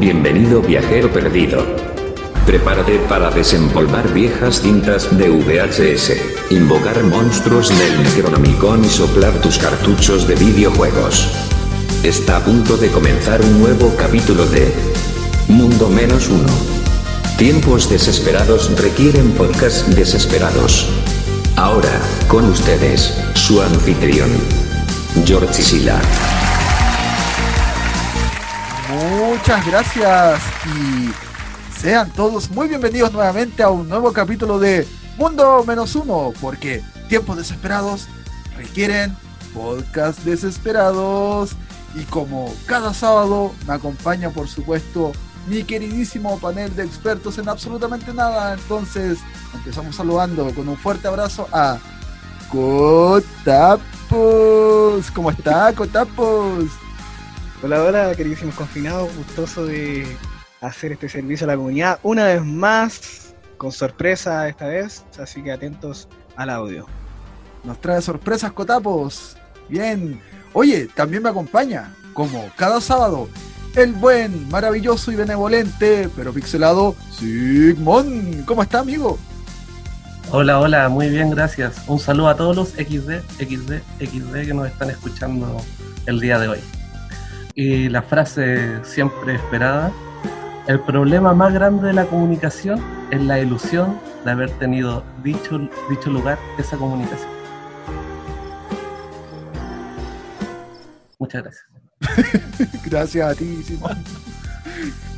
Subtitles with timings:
[0.00, 1.64] Bienvenido viajero perdido.
[2.46, 10.26] Prepárate para desempolvar viejas cintas de VHS, invocar monstruos del Necronomicon y soplar tus cartuchos
[10.26, 11.28] de videojuegos.
[12.02, 14.72] Está a punto de comenzar un nuevo capítulo de
[15.48, 16.52] Mundo Menos Uno.
[17.36, 20.88] Tiempos desesperados requieren podcasts desesperados.
[21.56, 24.30] Ahora, con ustedes, su anfitrión,
[25.26, 26.00] George Sila.
[29.42, 31.10] Muchas gracias y
[31.76, 34.86] sean todos muy bienvenidos nuevamente a un nuevo capítulo de
[35.18, 38.06] Mundo Menos Uno, porque tiempos desesperados
[38.56, 39.16] requieren
[39.52, 41.56] podcast desesperados.
[41.96, 45.10] Y como cada sábado me acompaña, por supuesto,
[45.48, 48.52] mi queridísimo panel de expertos en absolutamente nada.
[48.54, 49.18] Entonces,
[49.52, 51.78] empezamos saludando con un fuerte abrazo a
[52.48, 53.80] Cotapos.
[55.12, 56.66] ¿Cómo está, Cotapos?
[57.64, 59.14] Hola, hola, queridísimos confinados.
[59.16, 60.04] Gustoso de
[60.60, 65.04] hacer este servicio a la comunidad una vez más, con sorpresa esta vez.
[65.16, 66.88] Así que atentos al audio.
[67.62, 69.36] Nos trae sorpresas, Cotapos.
[69.68, 70.20] Bien.
[70.54, 73.28] Oye, también me acompaña, como cada sábado,
[73.76, 78.44] el buen, maravilloso y benevolente, pero pixelado, Sigmund.
[78.44, 79.20] ¿Cómo está, amigo?
[80.32, 81.80] Hola, hola, muy bien, gracias.
[81.86, 85.58] Un saludo a todos los XD, XD, XD que nos están escuchando
[86.06, 86.81] el día de hoy.
[87.54, 89.92] Y la frase siempre esperada,
[90.66, 95.58] el problema más grande de la comunicación es la ilusión de haber tenido dicho,
[95.90, 97.28] dicho lugar, esa comunicación.
[101.18, 101.66] Muchas gracias.
[102.84, 104.02] Gracias a ti, Simón.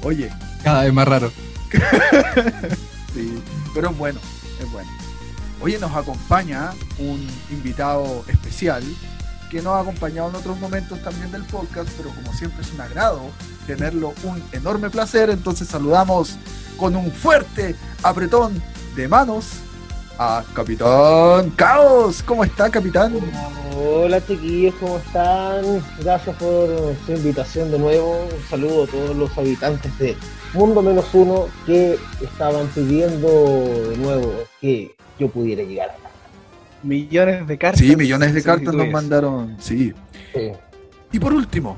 [0.03, 0.31] Oye,
[0.63, 1.31] Cada vez más raro.
[3.15, 3.43] sí,
[3.75, 4.21] pero es bueno,
[4.61, 4.91] es bueno.
[5.63, 8.83] Oye, nos acompaña un invitado especial
[9.51, 12.81] que nos ha acompañado en otros momentos también del podcast, pero como siempre es un
[12.81, 13.21] agrado
[13.67, 15.31] tenerlo, un enorme placer.
[15.31, 16.37] Entonces saludamos
[16.77, 18.63] con un fuerte apretón
[18.97, 19.47] de manos
[20.19, 22.23] a Capitán Caos.
[22.23, 23.15] ¿Cómo está, Capitán?
[23.77, 25.65] Hola chiquillos, ¿cómo están?
[26.01, 28.25] Gracias por su invitación de nuevo.
[28.25, 30.17] Un saludo a todos los habitantes de
[30.53, 33.27] Mundo Menos Uno que estaban pidiendo
[33.91, 36.04] de nuevo que yo pudiera llegar.
[36.85, 37.81] Millones de cartas.
[37.81, 39.57] Sí, millones de cartas nos mandaron.
[39.59, 39.93] Sí.
[40.35, 40.53] Sí.
[41.13, 41.77] Y por último,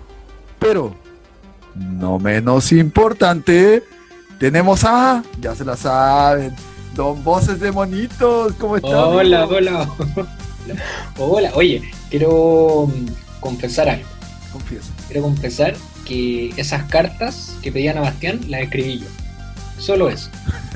[0.59, 0.95] pero
[1.75, 3.85] no menos importante,
[4.39, 6.55] tenemos a, ya se la saben,
[6.95, 8.55] Don Voces de Monitos.
[8.55, 9.07] ¿Cómo está?
[9.07, 9.57] Hola, amigo?
[9.57, 9.91] hola.
[11.19, 14.09] Hola, oye, quiero mm, confesar algo.
[14.53, 14.93] Confiesa.
[15.07, 19.07] Quiero confesar que esas cartas que pedían a Bastián las escribí yo.
[19.79, 20.29] Solo eso.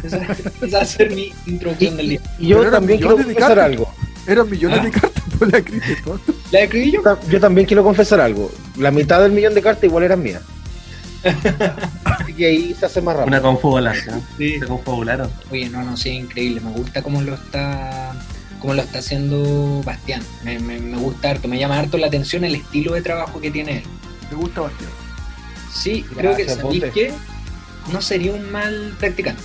[0.05, 0.19] Esa,
[0.63, 2.21] esa va a ser mi introducción del día.
[2.39, 3.93] Y yo Pero también quiero confesar algo.
[4.31, 4.85] Eran millones Ah.
[4.85, 5.63] de cartas por la
[6.05, 6.21] todo.
[6.53, 7.03] ¿Las escribí yo?
[7.29, 8.51] Yo también quiero confesar algo.
[8.77, 10.43] La mitad del millón de cartas igual eran mías.
[12.05, 13.29] Así que ahí se hace más rápido.
[13.29, 14.23] Una confabulación.
[14.39, 14.59] Sí.
[14.59, 15.31] Se confabularon.
[15.51, 16.61] Oye, no, no, sí, increíble.
[16.61, 18.13] Me gusta cómo lo está
[18.61, 20.23] cómo lo está haciendo Bastián.
[20.45, 23.51] Me, me, me gusta harto, me llama harto la atención el estilo de trabajo que
[23.51, 23.85] tiene él.
[24.29, 24.91] ¿Te gusta, Bastián?
[25.73, 27.13] Sí, creo que, ¿sabéis qué?
[27.93, 29.43] No sería un mal practicante.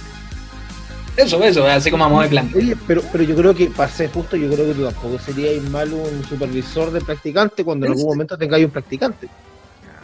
[1.18, 2.52] Eso, eso, así como a modo de plan.
[2.56, 5.64] Oye, pero, pero yo creo que, para ser justo, yo creo que tú tampoco seríais
[5.70, 9.28] mal un supervisor de practicante cuando en algún momento tengáis un practicante.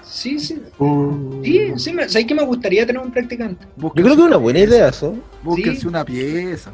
[0.04, 0.62] Sí, sí.
[0.78, 3.66] Uh, Sí, sí, me, ¿sabes que me gustaría tener un practicante?
[3.78, 5.16] Yo creo que es una buena idea eso.
[5.44, 5.88] Búsquense Sí.
[5.88, 6.72] una pieza.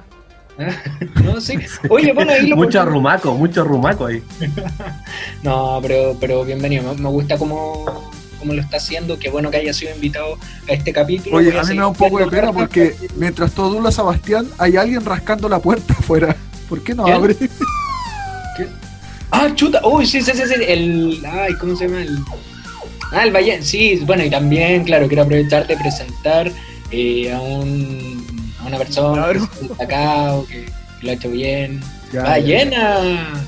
[1.24, 1.56] No, sí.
[1.90, 2.90] Oye, bueno, ahí lo Mucho pongo.
[2.92, 4.24] arrumaco, mucho arrumaco ahí.
[5.44, 6.94] No, pero, pero bienvenido.
[6.96, 7.86] Me, me gusta cómo,
[8.47, 9.19] cómo lo está haciendo.
[9.19, 10.38] Qué bueno que haya sido invitado
[10.69, 11.35] a este capítulo.
[11.35, 14.03] Oye, Voy a mí me da un poco de pena porque mientras tú adulas a
[14.03, 16.35] Bastián, hay alguien rascando la puerta afuera.
[16.69, 17.36] ¿Por qué no abre?
[19.31, 19.81] Ah, chuta.
[19.86, 20.53] Uy, sí, sí, sí, sí.
[20.66, 21.22] El.
[21.30, 22.02] Ay, ¿cómo se llama?
[22.02, 22.18] El.
[23.12, 23.62] Ah, el Valle.
[23.62, 26.50] Sí, bueno, y también, claro, quiero aprovechar de presentar
[26.91, 29.50] eh, a, un, a una persona Claro.
[29.59, 31.81] que destacado, que, que lo ha hecho bien.
[32.13, 32.24] Ya, ya.
[32.24, 33.46] ¡Ballena!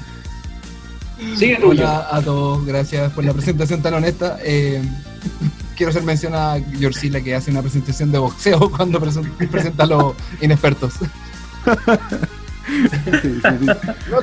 [1.37, 1.83] Sigue tuyo.
[1.83, 4.37] Hola a todos, gracias por la presentación tan honesta.
[4.41, 4.81] Eh,
[5.75, 9.87] quiero hacer mención a Yorcila que hace una presentación de boxeo cuando presen- presenta a
[9.87, 10.93] los inexpertos.
[12.69, 13.67] Sí, sí, sí.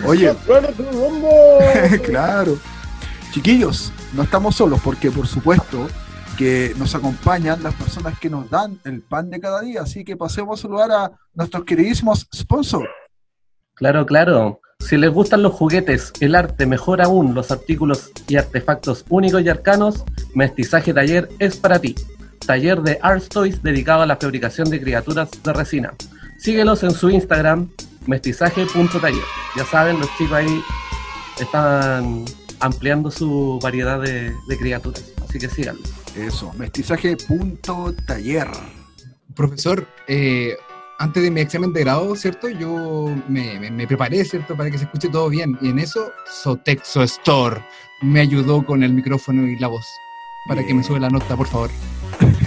[0.04, 0.32] Oye.
[2.04, 2.56] claro.
[3.32, 5.88] Chiquillos, no estamos solos porque por supuesto
[6.38, 9.82] que nos acompañan las personas que nos dan el pan de cada día.
[9.82, 12.88] Así que pasemos a saludar a nuestros queridísimos sponsors.
[13.75, 14.60] Claro, claro.
[14.87, 19.49] Si les gustan los juguetes, el arte, mejor aún, los artículos y artefactos únicos y
[19.49, 21.96] arcanos, Mestizaje Taller es para ti.
[22.46, 25.93] Taller de Art Toys dedicado a la fabricación de criaturas de resina.
[26.38, 27.69] Síguelos en su Instagram,
[28.06, 29.25] mestizaje.taller.
[29.56, 30.62] Ya saben, los chicos ahí
[31.40, 32.25] están
[32.61, 35.02] ampliando su variedad de, de criaturas.
[35.17, 35.82] Así Así que síganlo.
[36.14, 38.49] Eso, mestizaje.taller.
[39.34, 40.56] Profesor, eh,
[40.98, 42.48] antes de mi examen de grado, ¿cierto?
[42.48, 44.56] Yo me, me- me preparé, ¿cierto?
[44.56, 45.56] Para que se escuche todo bien.
[45.60, 46.12] Y en eso,
[46.43, 47.60] Sotexo Store
[48.02, 49.87] me ayudó con el micrófono y la voz.
[50.48, 51.70] Para que me sube la nota, por favor.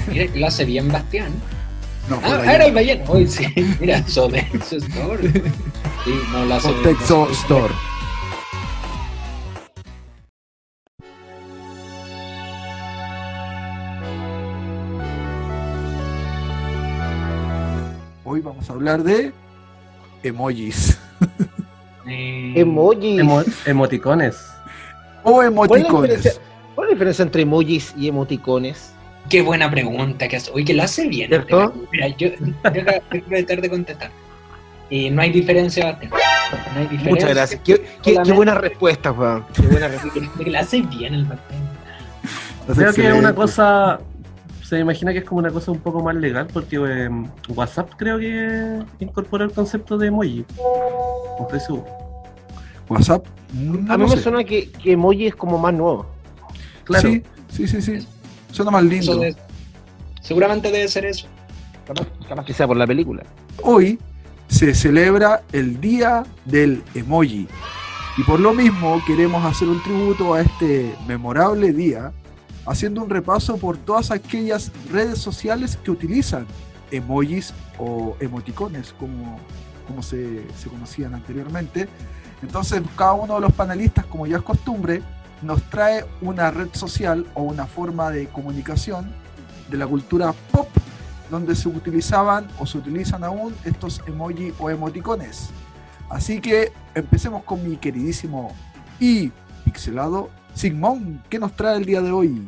[0.07, 1.31] Mira, lo hace bien Bastián.
[2.09, 3.03] No, Ah, ah, era el balleno.
[3.07, 3.45] Hoy sí,
[3.79, 5.31] mira, Sodexo Store.
[6.05, 7.73] Sí, no lo hace Sotexo Store.
[18.31, 19.33] Hoy vamos a hablar de
[20.21, 20.99] emojis
[22.07, 23.19] Eh, Emojis.
[23.21, 24.37] Emo- emoticones.
[25.23, 26.39] o ¿Cuál es, la emoticones.
[26.75, 28.93] cuál es la diferencia entre emojis y emoticones?
[29.29, 30.51] Qué buena pregunta que hace.
[30.51, 31.29] Oye, que lo hace bien.
[31.29, 31.73] ¿Cierto?
[31.91, 32.29] Mira, yo
[32.71, 34.11] deja de tratar de contestar.
[34.91, 36.11] Y no hay diferencia, Bastián.
[36.11, 37.09] No hay diferencia.
[37.09, 37.61] Muchas gracias.
[37.65, 39.43] Qué, qué, qué buena respuesta, weón.
[39.55, 40.19] Qué buena respuesta.
[40.45, 41.61] Lo hace bien el Bastián.
[42.75, 43.99] Creo que es una cosa,
[44.69, 47.09] se imagina que es como una cosa un poco más legal, porque eh,
[47.47, 50.45] WhatsApp creo que incorpora el concepto de emoji.
[51.39, 51.85] No estoy seguro.
[52.87, 53.25] WhatsApp.
[53.51, 54.21] no A mí me sé.
[54.21, 56.05] suena que, que emoji es como más nuevo.
[56.83, 57.09] Claro.
[57.09, 58.07] Sí, sí, sí, sí.
[58.51, 59.19] Suena más lindo.
[60.21, 61.25] Seguramente debe ser eso.
[61.87, 63.23] Capaz, capaz que sea por la película.
[63.63, 63.97] Hoy
[64.49, 67.47] se celebra el Día del Emoji.
[68.17, 72.11] Y por lo mismo queremos hacer un tributo a este memorable día,
[72.65, 76.45] haciendo un repaso por todas aquellas redes sociales que utilizan
[76.91, 79.39] emojis o emoticones, como,
[79.87, 81.87] como se, conocían anteriormente.
[82.41, 85.01] Entonces cada uno de los panelistas, como ya es costumbre,
[85.41, 89.11] nos trae una red social o una forma de comunicación
[89.69, 90.67] de la cultura pop
[91.29, 95.49] donde se utilizaban o se utilizan aún estos emoji o emoticones.
[96.09, 98.53] Así que empecemos con mi queridísimo
[98.99, 99.31] y
[99.63, 100.29] pixelado
[100.59, 102.41] Sigmund, ¿qué nos trae el día de hoy?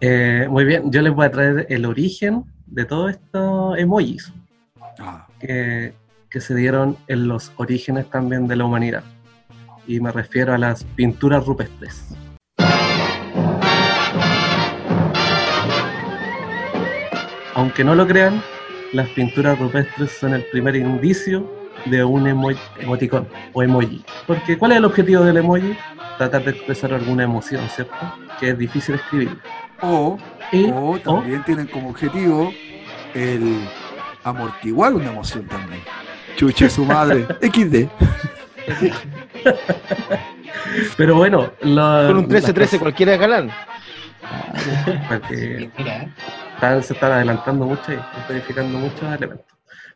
[0.00, 4.32] Eh, muy bien, yo les voy a traer el origen de todos estos emojis
[5.00, 5.92] Ah, que,
[6.30, 9.02] que se dieron en los orígenes también de la humanidad.
[9.88, 12.14] Y me refiero a las pinturas rupestres.
[17.54, 18.40] Aunque no lo crean,
[18.92, 21.50] las pinturas rupestres son el primer indicio
[21.86, 24.04] de un emo- emoticón o emoji.
[24.26, 25.76] Porque ¿cuál es el objetivo del emoji?
[26.18, 27.94] Tratar de expresar alguna emoción, ¿cierto?
[28.40, 29.38] Que es difícil escribir.
[29.80, 30.18] o,
[30.52, 32.52] Y, o también tienen como objetivo
[33.14, 33.60] el
[34.24, 35.80] amortiguar una emoción también.
[36.36, 37.24] Chuche su madre.
[37.40, 37.88] XD.
[40.96, 43.50] pero bueno, lo- Con un las 13-13 cualquiera es galán.
[44.52, 46.08] cosas- para que Mira,
[46.54, 49.46] están- se están adelantando mucho y codificando muchos elementos.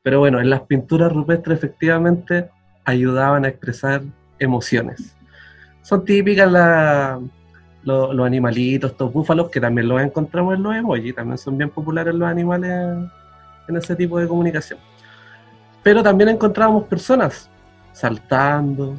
[0.03, 2.49] Pero bueno, en las pinturas rupestres efectivamente
[2.85, 4.03] ayudaban a expresar
[4.39, 5.17] emociones.
[5.83, 7.21] Son típicas la-
[7.83, 11.71] lo- los animalitos, estos búfalos, que también los encontramos en los emojis, también son bien
[11.71, 12.71] populares los animales
[13.69, 14.79] en ese tipo de comunicación.
[15.83, 17.51] Pero también encontrábamos personas
[17.93, 18.97] saltando,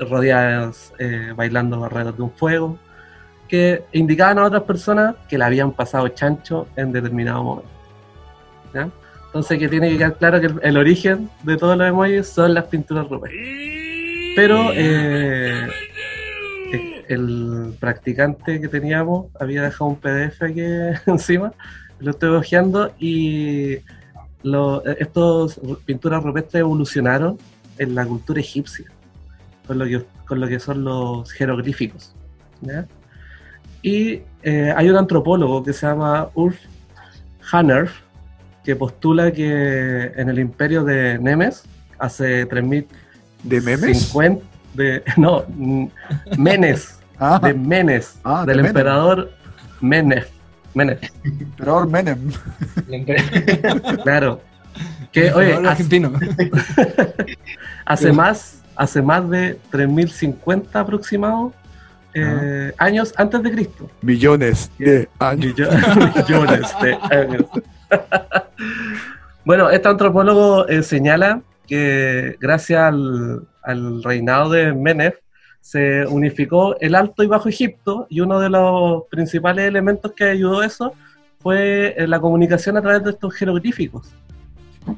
[0.00, 2.78] rodeadas, eh, bailando alrededor de un fuego,
[3.48, 7.70] que indicaban a otras personas que la habían pasado chancho en determinado momento.
[8.72, 8.88] ¿ya?
[9.26, 12.64] Entonces que tiene que quedar claro que el, origen de todos los emojis son las
[12.64, 13.42] pinturas rupestres.
[14.36, 15.68] Pero eh,
[17.08, 20.60] el practicante que teníamos había dejado un PDF aquí
[21.06, 21.52] encima,
[22.00, 23.78] lo estoy hojeando y
[25.56, 27.38] ru- pinturas rupestres evolucionaron
[27.78, 28.86] en la cultura egipcia,
[29.66, 32.14] con lo que, con lo que son los jeroglíficos.
[32.60, 32.86] ¿ya?
[33.82, 36.56] Y eh, hay un antropólogo que se llama Ulf
[37.52, 37.88] Hanner,
[38.64, 41.64] que postula que en el imperio de Nemes,
[41.98, 42.86] hace 3000
[43.42, 43.98] ¿De memes?
[44.06, 45.44] 50 de, no,
[46.38, 48.66] Menes, Ah, de Menes, Ah, de del Menem.
[48.70, 49.30] emperador
[49.80, 50.26] Menes.
[50.74, 52.18] Menes, emperador Menem.
[54.02, 54.40] claro.
[55.12, 56.12] Que, oye, hace, argentino.
[57.86, 61.52] hace más, hace más de 3050 aproximados
[62.14, 63.88] eh, años antes de Cristo.
[64.02, 65.54] Millones de años.
[65.54, 65.70] Millo-
[66.28, 67.44] millones de años.
[69.44, 75.14] bueno, este antropólogo eh, señala que gracias al, al reinado de Menef
[75.64, 80.60] se unificó el Alto y Bajo Egipto y uno de los principales elementos que ayudó
[80.60, 80.92] a eso
[81.40, 84.12] fue eh, la comunicación a través de estos jeroglíficos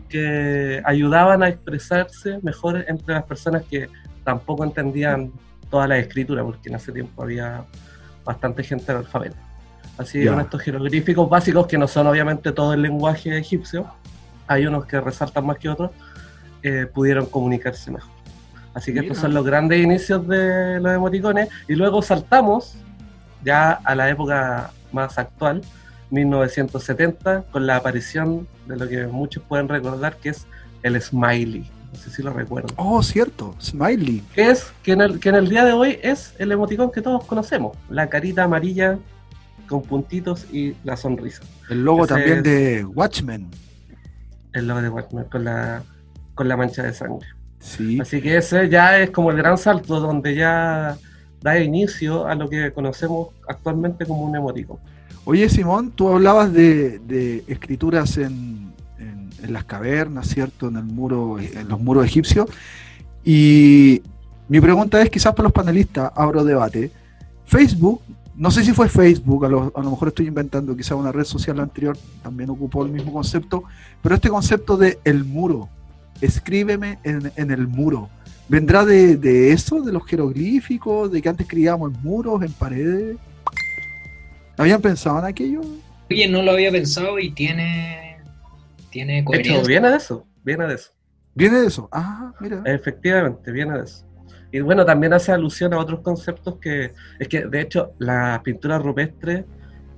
[0.08, 3.88] que ayudaban a expresarse mejor entre las personas que
[4.24, 5.30] tampoco entendían
[5.70, 7.64] toda la escritura, porque en ese tiempo había
[8.24, 9.36] bastante gente analfabeta.
[9.96, 10.32] Así Ya.
[10.32, 13.86] con estos jeroglíficos básicos, que no son obviamente todo el lenguaje egipcio,
[14.48, 15.92] hay unos que resaltan más que otros,
[16.64, 18.15] eh, pudieron comunicarse mejor.
[18.76, 22.76] Así que estos son los grandes inicios de los emoticones, y luego saltamos
[23.42, 25.62] ya a la época más actual,
[26.10, 30.46] 1970, con la aparición de lo que muchos pueden recordar que es
[30.82, 31.70] el smiley.
[31.90, 32.74] No sé si lo recuerdan.
[32.76, 34.22] Oh, cierto, Smiley.
[34.34, 37.00] Que es que en, el, que en el día de hoy es el emoticón que
[37.00, 38.98] todos conocemos, la carita amarilla
[39.66, 41.40] con puntitos y la sonrisa.
[41.70, 43.48] El logo Ese también de Watchmen.
[44.52, 45.82] El logo de Watchmen con la,
[46.34, 47.26] con la mancha de sangre.
[47.66, 47.98] Sí.
[48.00, 50.96] Así que ese ya es como el gran salto donde ya
[51.42, 54.78] da inicio a lo que conocemos actualmente como un emoticón.
[55.24, 60.68] Oye, Simón, tú hablabas de, de escrituras en, en- en las cavernas, ¿cierto?
[60.68, 62.46] En el muro, en los muros egipcios.
[63.24, 64.02] Y
[64.48, 66.92] mi pregunta es, quizás para los panelistas, abro debate.
[67.44, 68.00] Facebook,
[68.36, 71.24] no sé si fue Facebook, a lo, a lo mejor estoy inventando, quizás una red
[71.24, 73.64] social anterior también ocupó el mismo concepto,
[74.02, 75.68] pero este concepto de el muro,
[76.20, 78.08] escríbeme en, en el muro,
[78.48, 83.16] ¿vendrá de, de eso, de los jeroglíficos, de que antes escribíamos en muros, en paredes?
[84.56, 85.60] ¿Habían pensado en aquello?
[86.10, 88.18] Oye, no lo había pensado y tiene,
[88.90, 89.62] tiene De hecho, coherencia.
[89.66, 90.90] viene de eso, viene de eso.
[91.34, 91.88] ¿Viene de eso?
[91.92, 92.62] Ah, mira.
[92.64, 94.06] Efectivamente, viene de eso.
[94.52, 98.80] Y bueno, también hace alusión a otros conceptos que, es que de hecho, las pinturas
[98.82, 99.44] rupestres,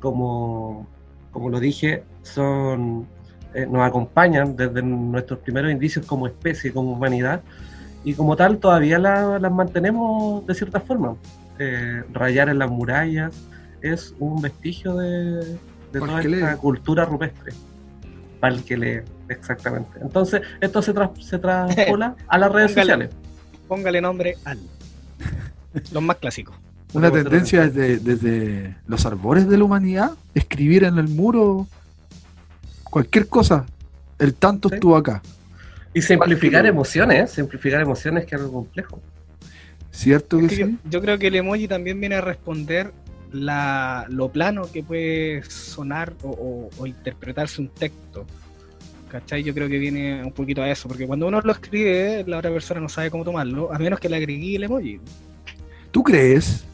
[0.00, 0.88] como,
[1.30, 3.06] como lo dije, son
[3.54, 7.40] eh, nos acompañan desde nuestros primeros indicios como especie, como humanidad,
[8.04, 11.16] y como tal todavía la- las mantenemos de cierta forma.
[11.58, 13.32] Eh, rayar en las murallas
[13.82, 15.44] es un vestigio de,
[15.92, 16.58] de Para toda el que esta lee.
[16.58, 17.52] cultura rupestre.
[18.40, 19.98] Para el que lee, exactamente.
[20.00, 22.92] Entonces, esto se, tras- se traspola a las redes Póngale.
[23.06, 23.10] sociales.
[23.66, 24.58] Póngale nombre al.
[25.92, 26.54] Los más clásicos.
[26.94, 31.66] Una tendencia desde, desde los arbores de la humanidad, escribir en el muro
[32.90, 33.66] cualquier cosa.
[34.18, 34.74] El tanto Sí.
[34.76, 35.22] estuvo acá,
[35.94, 39.00] Y simplificar emociones, simplificar emociones que es algo complejo.
[39.90, 40.78] ¿cierto que Es que yo, sí?
[40.90, 42.92] yo creo que el emoji también viene a responder
[43.32, 48.24] la, lo plano que puede sonar o, o- o interpretarse un texto.
[49.10, 49.42] ¿Cachai?
[49.42, 52.50] Yo creo que viene un poquito a eso, porque cuando uno lo escribe, la otra
[52.52, 55.00] persona no sabe cómo tomarlo, a menos que le agregue el emoji.
[55.90, 56.64] ¿Tú crees?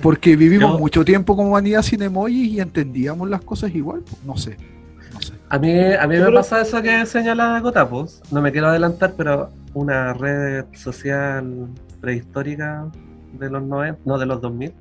[0.00, 4.00] Porque vivimos Yo- mucho tiempo como humanidad sin emojis y entendíamos las cosas igual.
[4.02, 4.56] pues, no sé.
[5.52, 8.22] A mí, a mí me creo pasa eso que señala Gotapos.
[8.30, 11.68] No me quiero adelantar, pero una red social
[12.00, 12.90] prehistórica
[13.34, 14.72] de los 90, no de los 2000.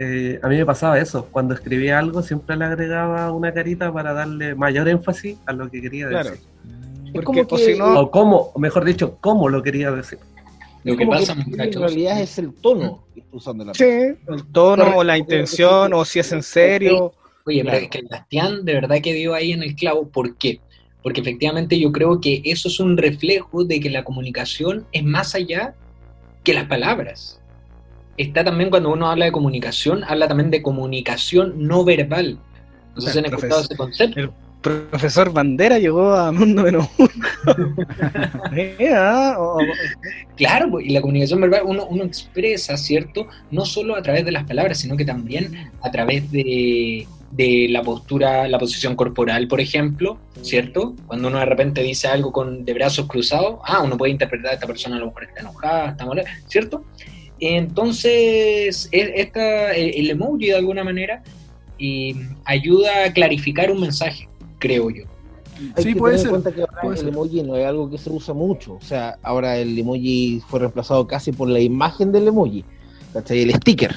[0.00, 1.28] eh, a mí me pasaba eso.
[1.30, 5.80] Cuando escribía algo, siempre le agregaba una carita para darle mayor énfasis a lo que
[5.80, 6.30] quería Claro.
[6.30, 6.44] decir.
[7.12, 10.18] Porque, como o que- si no, O cómo, mejor dicho, cómo lo quería decir.
[10.82, 11.80] Lo que pasa, en muchachos.
[11.82, 16.04] realidad es el tono que está usando la sí, el tono o la intención, o
[16.04, 17.12] si es en serio.
[17.44, 20.08] Oye, pero es que el Bastián de verdad que dio ahí en el clavo.
[20.08, 20.60] ¿Por qué?
[21.02, 25.34] Porque efectivamente yo creo que eso es un reflejo de que la comunicación es más
[25.34, 25.74] allá
[26.44, 27.40] que las palabras.
[28.16, 32.38] Está también cuando uno habla de comunicación, habla también de comunicación no verbal.
[32.94, 34.34] No sé si han escuchado ese concepto.
[34.60, 36.86] Profesor Bandera llegó a Mundo Menos
[39.38, 39.58] o- o-
[40.36, 43.26] Claro, pues, y la comunicación verbal uno, uno expresa, ¿cierto?
[43.50, 47.82] No solo a través de las palabras, sino que también a través de, de la
[47.82, 50.94] postura, la posición corporal, por ejemplo, ¿cierto?
[51.06, 54.54] Cuando uno de repente dice algo con de brazos cruzados, ah, uno puede interpretar a
[54.54, 56.84] esta persona a lo mejor está enojada, está molesta, ¿cierto?
[57.40, 61.22] Entonces, e- esta, el el emoji de alguna manera
[61.78, 65.04] eh, ayuda a clarificar un mensaje, creo yo.
[65.76, 67.08] Hay Sí, que puede tener ser, en cuenta que ahora puede el ser.
[67.08, 68.74] emoji no es algo que se usa mucho.
[68.74, 72.64] O sea, ahora el emoji fue reemplazado casi por la imagen del emoji,
[73.12, 73.42] ¿cachai?
[73.42, 73.94] El sticker.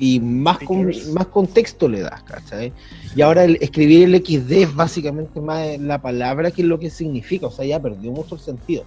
[0.00, 2.72] Y más, con- más contexto le das, ¿cachai?
[3.14, 7.46] Y ahora el escribir el XD es básicamente más la palabra que lo que significa.
[7.46, 8.84] O sea, ya perdió mucho el sentido.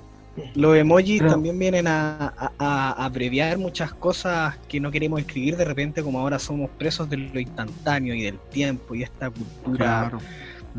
[0.55, 5.55] Los emojis Pero- también vienen a, a- a abreviar muchas cosas que no queremos escribir
[5.55, 10.09] de repente, como ahora somos presos de lo instantáneo y del tiempo y esta cultura
[10.09, 10.17] Claro.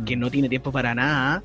[0.04, 1.44] que no tiene tiempo para nada.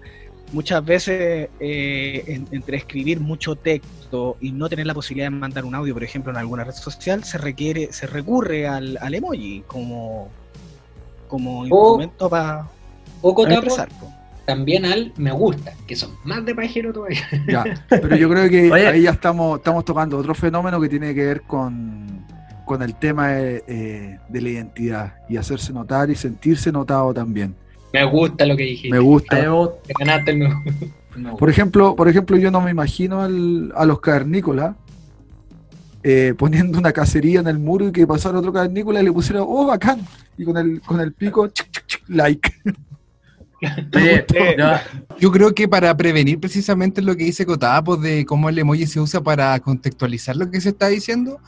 [0.52, 5.64] Muchas veces eh, en- entre escribir mucho texto y no tener la posibilidad de mandar
[5.66, 9.64] un audio, por ejemplo, en alguna red social, se requiere, se recurre al, al emoji
[9.68, 10.30] como,
[11.28, 12.68] como instrumento para
[13.68, 13.90] expresar.
[14.00, 14.12] po.
[14.46, 17.22] también al me gusta, que son más de pajero todavía.
[17.48, 18.88] Ya, pero yo creo que Oye.
[18.88, 22.26] ahí ya estamos, estamos tocando otro fenómeno que tiene que ver con,
[22.66, 27.56] con el tema de, eh, de la identidad y hacerse notar y sentirse notado también.
[27.94, 28.90] Me gusta lo que dijiste.
[28.92, 29.36] Me gusta.
[29.38, 30.72] me gusta- Te ganaste el me gusta.
[31.16, 31.38] Me gusta.
[31.38, 34.76] Por ejemplo, por ejemplo, yo no me imagino al- a los cavernícolas
[36.04, 39.44] eh, poniendo una cacería en el muro y que pasara otro cavernícola y le pusiera,
[39.44, 40.00] oh, bacán,
[40.38, 42.52] y con el, con el pico, chic, chic, chic, like.
[43.94, 44.26] Oye,
[45.20, 49.02] Yo creo que para prevenir precisamente lo que dice Cotapo de cómo el emoji se
[49.02, 51.40] usa para contextualizar lo que se está diciendo,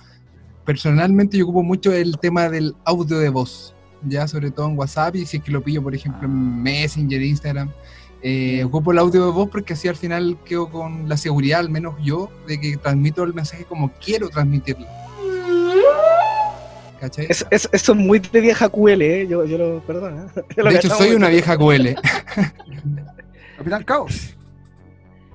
[0.65, 3.73] personalmente yo ocupo mucho el tema del audio de voz,
[4.07, 7.21] ya sobre todo en WhatsApp y si es que lo pillo, por ejemplo, en Messenger,
[7.21, 7.69] Instagram.
[8.23, 11.69] Eh, ocupo el audio de voz porque así al final quedo con la seguridad, al
[11.69, 14.85] menos yo, de que transmito el mensaje como quiero transmitirlo.
[16.99, 17.25] ¿Cachai?
[17.29, 19.27] Es- es- eso es muy de vieja QL, ¿eh?
[19.27, 20.23] yo, yo lo perdono.
[20.23, 20.43] ¿eh?
[20.55, 21.95] Yo lo de hecho, soy una vieja QL.
[23.57, 24.35] Capitán Caos.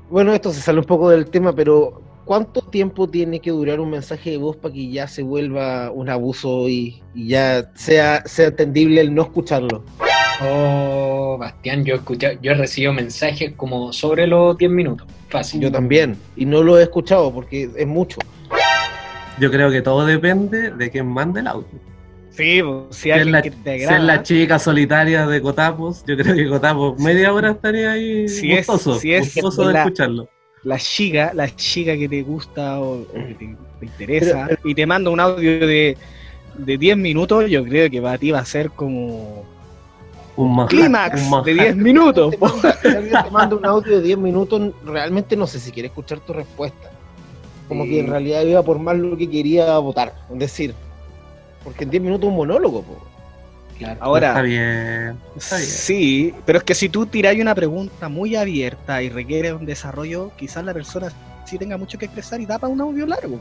[0.09, 3.89] Bueno, esto se sale un poco del tema, pero ¿cuánto tiempo tiene que durar un
[3.91, 8.49] mensaje de voz para que ya se vuelva un abuso y, y ya sea, sea
[8.49, 9.83] entendible el no escucharlo?
[10.43, 15.07] Oh, Bastián, yo he escuchado, yo he recibido mensajes como sobre los 10 minutos.
[15.31, 15.61] Fácil.
[15.63, 18.19] Yo también, y no lo he escuchado porque es mucho.
[19.41, 21.67] Yo creo que todo depende de quién mande el audio.
[22.31, 26.05] Sí, pues, si es, alguien la, que te si es la chica solitaria de Cotapos,
[26.07, 29.73] yo creo que Cotapos media hora estaría ahí Si es- gustoso, si es gustoso de
[29.73, 30.29] la- escucharlo.
[30.67, 34.75] La chica, la chica que te gusta o, o que te, te interesa, Pero- y
[34.75, 35.97] te manda un audio de,
[36.59, 39.45] de 10 minutos, yo creo que para ti va a ser como
[40.35, 42.33] Un clímax de 10 minutos.
[42.33, 45.71] Te manda- si alguien te manda un audio de 10 minutos, realmente no sé si
[45.71, 46.91] quiere escuchar tu respuesta.
[47.69, 47.91] Como Sí.
[47.91, 50.75] que en realidad iba por más lo que quería votar, es decir,
[51.65, 52.83] porque en 10 minutos un monólogo.
[52.83, 52.99] po.
[53.79, 53.99] Claro.
[54.03, 55.69] Ahora, Está bien, está bien.
[55.69, 60.31] sí, pero es que si tú tiras una pregunta muy abierta y requiere un desarrollo,
[60.37, 61.09] quizás la persona
[61.45, 63.39] sí tenga mucho que expresar y da para un audio largo.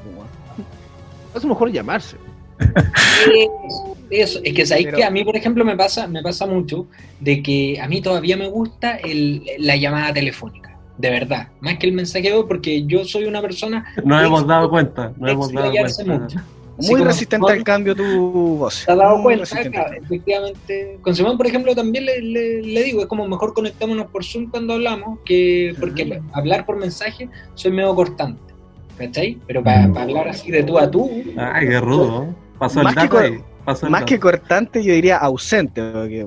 [1.33, 2.17] Es mejor llamarse.
[2.59, 4.39] Eso, eso.
[4.43, 6.87] es que sabéis Pero- que a mí, por ejemplo, me pasa, me pasa mucho
[7.19, 11.87] de que a mí todavía me gusta el, la llamada telefónica, de verdad, más que
[11.87, 15.25] el mensaje de voz, porque yo soy una persona Nos Sí, hemos dado cuenta, nos
[15.25, 16.03] de hemos dado cuenta.
[16.05, 16.39] mucho.
[16.77, 18.83] Muy resistente al cambio tu voz.
[18.85, 19.45] ¿Te has dado cuenta?
[19.69, 20.99] Claro, efectivamente.
[21.01, 24.49] Con Simón, por ejemplo, también le, le- le digo, es como mejor conectémonos por Zoom
[24.49, 28.53] cuando hablamos, que porque hablar por mensaje soy medio cortante,
[28.97, 29.37] ¿cachai?
[29.47, 32.35] Pero para hablar así de tú a tú, Ay, qué rudo.
[32.59, 33.39] Pasó Más el que dato ahí.
[33.63, 36.25] Pasó Más que cortante, yo diría ausente, porque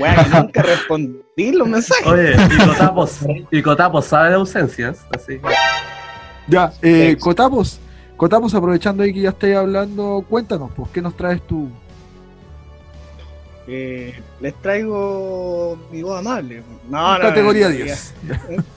[0.00, 2.06] weón, nunca respondí los mensajes.
[2.06, 3.18] Oye, y Cotapos,
[3.50, 5.48] y Cotapos sabe de ausencias, así que
[6.48, 7.16] Ya, eh, Sí.
[7.20, 7.78] Cotapos,
[8.22, 11.68] Cotapos, aprovechando ahí que ya estáis hablando, cuéntanos, pues, ¿qué nos traes tú?
[13.66, 16.62] Eh, les traigo mi voz amable.
[16.88, 18.14] No, no, Categoría no, 10.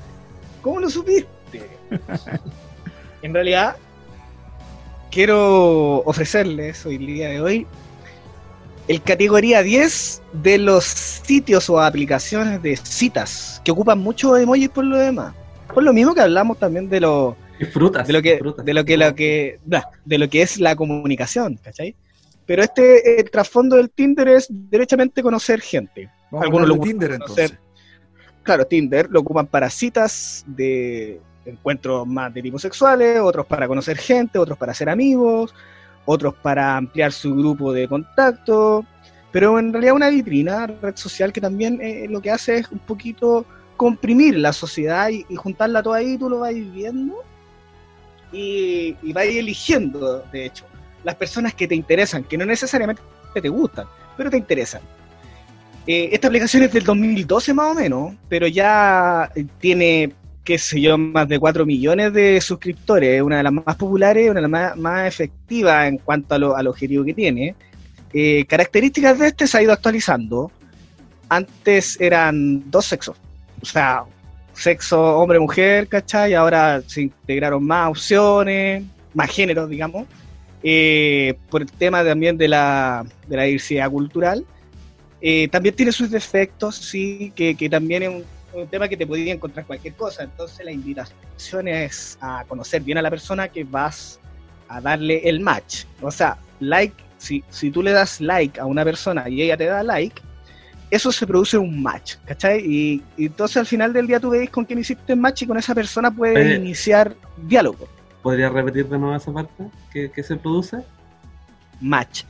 [0.63, 1.29] ¿Cómo lo supiste?
[3.21, 3.75] en realidad,
[5.11, 7.67] quiero ofrecerles hoy el día de hoy
[8.87, 14.85] el categoría 10 de los sitios o aplicaciones de citas que ocupan mucho emojis por
[14.85, 15.35] lo demás.
[15.71, 18.07] Por lo mismo que hablamos también de lo, disfrutas.
[18.07, 18.65] de lo que, disfrutas.
[18.65, 21.95] de lo que, lo que, nah, de lo que es la comunicación, ¿cachai?
[22.45, 26.09] Pero este el trasfondo del Tinder es derechamente conocer gente.
[26.31, 27.59] Vamos Algunos a lo Tinder ocupan entonces.
[28.43, 33.97] Claro, Tinder lo ocupan para citas de encuentros más de tipo sexuales, otros para conocer
[33.97, 35.53] gente, otros para ser amigos,
[36.05, 38.85] otros para ampliar su grupo de contacto,
[39.31, 42.79] pero en realidad una vitrina, red social que también eh, lo que hace es un
[42.79, 43.45] poquito
[43.77, 47.23] comprimir la sociedad y, y juntarla toda ahí, tú lo vas viendo
[48.35, 50.65] y, y vas eligiendo, de hecho,
[51.03, 53.01] las personas que te interesan, que no necesariamente
[53.33, 53.85] te gustan,
[54.17, 54.81] pero te interesan.
[55.87, 60.11] Eh, esta aplicación es del 2012 más o menos, pero ya tiene,
[60.43, 64.25] qué sé yo, más de 4 millones de suscriptores, es una de las más populares,
[64.25, 67.55] una de las más, más efectivas en cuanto a lo, al objetivo que tiene.
[68.13, 70.51] Eh, características de este se ha ido actualizando.
[71.29, 73.17] Antes eran dos sexos,
[73.61, 74.03] o sea,
[74.55, 76.33] sexo hombre-mujer, ¿cachai?
[76.33, 80.07] Ahora se integraron más opciones, más géneros, digamos,
[80.63, 84.45] eh, por el tema también de la, de la diversidad cultural.
[85.21, 89.05] Eh, también tiene sus defectos, sí, que, que también es un, un tema que te
[89.05, 90.23] podría encontrar cualquier cosa.
[90.23, 94.19] Entonces la invitación es a conocer bien a la persona que vas
[94.67, 95.85] a darle el match.
[96.01, 99.65] O sea, like, si, si tú le das like a una persona y ella te
[99.65, 100.21] da like,
[100.89, 102.59] eso se produce un match, ¿cachai?
[102.65, 105.57] Y, y entonces al final del día tú veis con quién hiciste match y con
[105.57, 107.87] esa persona puedes iniciar diálogo.
[108.21, 109.65] ¿Podrías repetir de nuevo esa parte?
[109.91, 110.77] ¿Qué, qué se produce?
[111.79, 112.23] Match.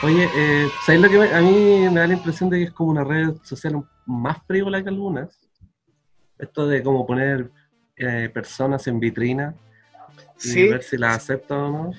[0.00, 2.72] Oye, eh, ¿sabes lo que me- a mí me da la impresión de que es
[2.72, 5.38] como una red social más frívola que algunas?
[6.38, 7.50] Esto de como poner
[7.96, 9.54] eh, personas en vitrina
[10.38, 11.90] y Sí, ver si las aceptan o no.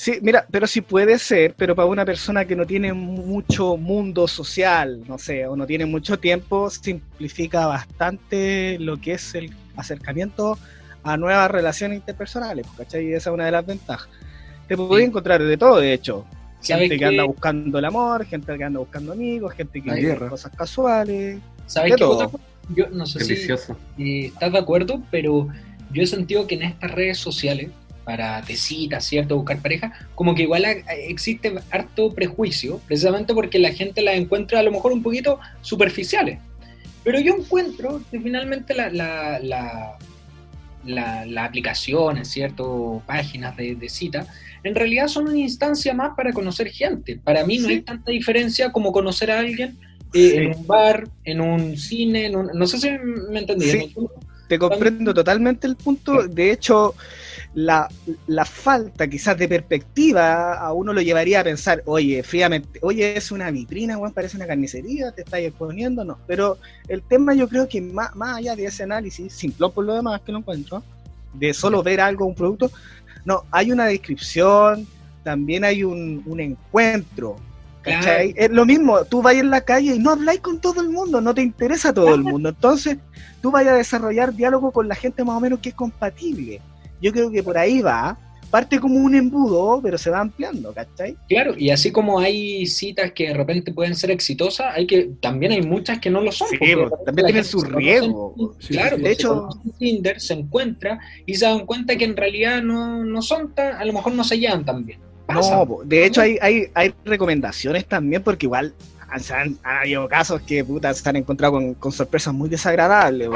[0.00, 4.28] Sí, mira, pero sí puede ser, pero para una persona que no tiene mucho mundo
[4.28, 10.56] social, no sé, o no tiene mucho tiempo, simplifica bastante lo que es el acercamiento
[11.02, 13.08] a nuevas relaciones interpersonales, ¿cachai?
[13.08, 14.08] Y esa es una de las ventajas.
[14.68, 15.08] Te podés Sí.
[15.08, 16.24] encontrar de todo, de hecho.
[16.60, 17.04] ¿Sabes Gente que qué?
[17.06, 21.40] anda buscando el amor, gente que anda buscando amigos, gente que quiere cosas casuales.
[21.66, 22.30] ¿Sabes De qué todo.
[22.72, 23.76] Yo no sé Delicioso.
[23.96, 25.48] si estás de acuerdo, pero
[25.90, 27.70] yo he sentido que en estas redes sociales
[28.08, 29.36] para de citas, ¿cierto?
[29.36, 30.64] Buscar pareja, como que igual
[31.06, 36.38] existe harto prejuicio, precisamente porque la gente las encuentra a lo mejor un poquito superficiales.
[37.04, 39.98] Pero yo encuentro que finalmente la, la, la,
[40.86, 43.02] la- las aplicaciones, ¿cierto?
[43.06, 44.26] Páginas de, de cita,
[44.64, 47.20] en realidad son una instancia más para conocer gente.
[47.22, 47.74] Para mí no Sí.
[47.74, 49.76] hay tanta diferencia como conocer a alguien
[50.14, 50.36] eh, Sí.
[50.38, 52.88] en un bar, en un cine, en un- no sé si
[53.30, 53.66] me entendí.
[53.70, 53.94] Sí.
[54.48, 56.26] Te comprendo totalmente el punto.
[56.26, 56.94] De hecho,
[57.58, 57.88] la,
[58.28, 63.32] la falta quizás de perspectiva a uno lo llevaría a pensar, oye, fríamente, oye, es
[63.32, 66.18] una vitrina, weón, parece una carnicería, te estás exponiendo, no.
[66.28, 69.94] Pero el tema yo creo que más, más allá de ese análisis, simplón por lo
[69.94, 70.84] demás que lo encuentro,
[71.34, 72.70] de solo ver algo, un producto,
[73.24, 74.86] no, hay una descripción,
[75.24, 77.36] también hay un, un encuentro.
[77.82, 78.34] ¿cachai?
[78.36, 81.20] Es lo mismo, tú vas en la calle y no habláis con todo el mundo,
[81.20, 82.50] no te interesa todo el mundo.
[82.50, 82.98] Entonces,
[83.42, 86.60] tú vayas a desarrollar diálogo con la gente más o menos que es compatible.
[87.00, 88.16] Yo creo que por ahí va.
[88.50, 91.14] Parte como un embudo, pero se va ampliando, ¿cachai?
[91.28, 95.52] Claro, y así como hay citas que de repente pueden ser exitosas, hay que también
[95.52, 96.48] hay muchas que no lo son.
[96.48, 98.34] Sí, pues, también tienen su riesgo.
[98.58, 103.04] Sí, claro, de hecho- Tinder se encuentra y se dan cuenta que en realidad no,
[103.04, 104.98] no son tan, a lo mejor no se llevan tan bien.
[105.26, 105.54] Pasa.
[105.56, 108.72] No, po, de hecho hay, hay, hay recomendaciones también, porque igual
[109.10, 112.48] han, se han, han habido casos que puta, se han encontrado con, con sorpresas muy
[112.48, 113.28] desagradables,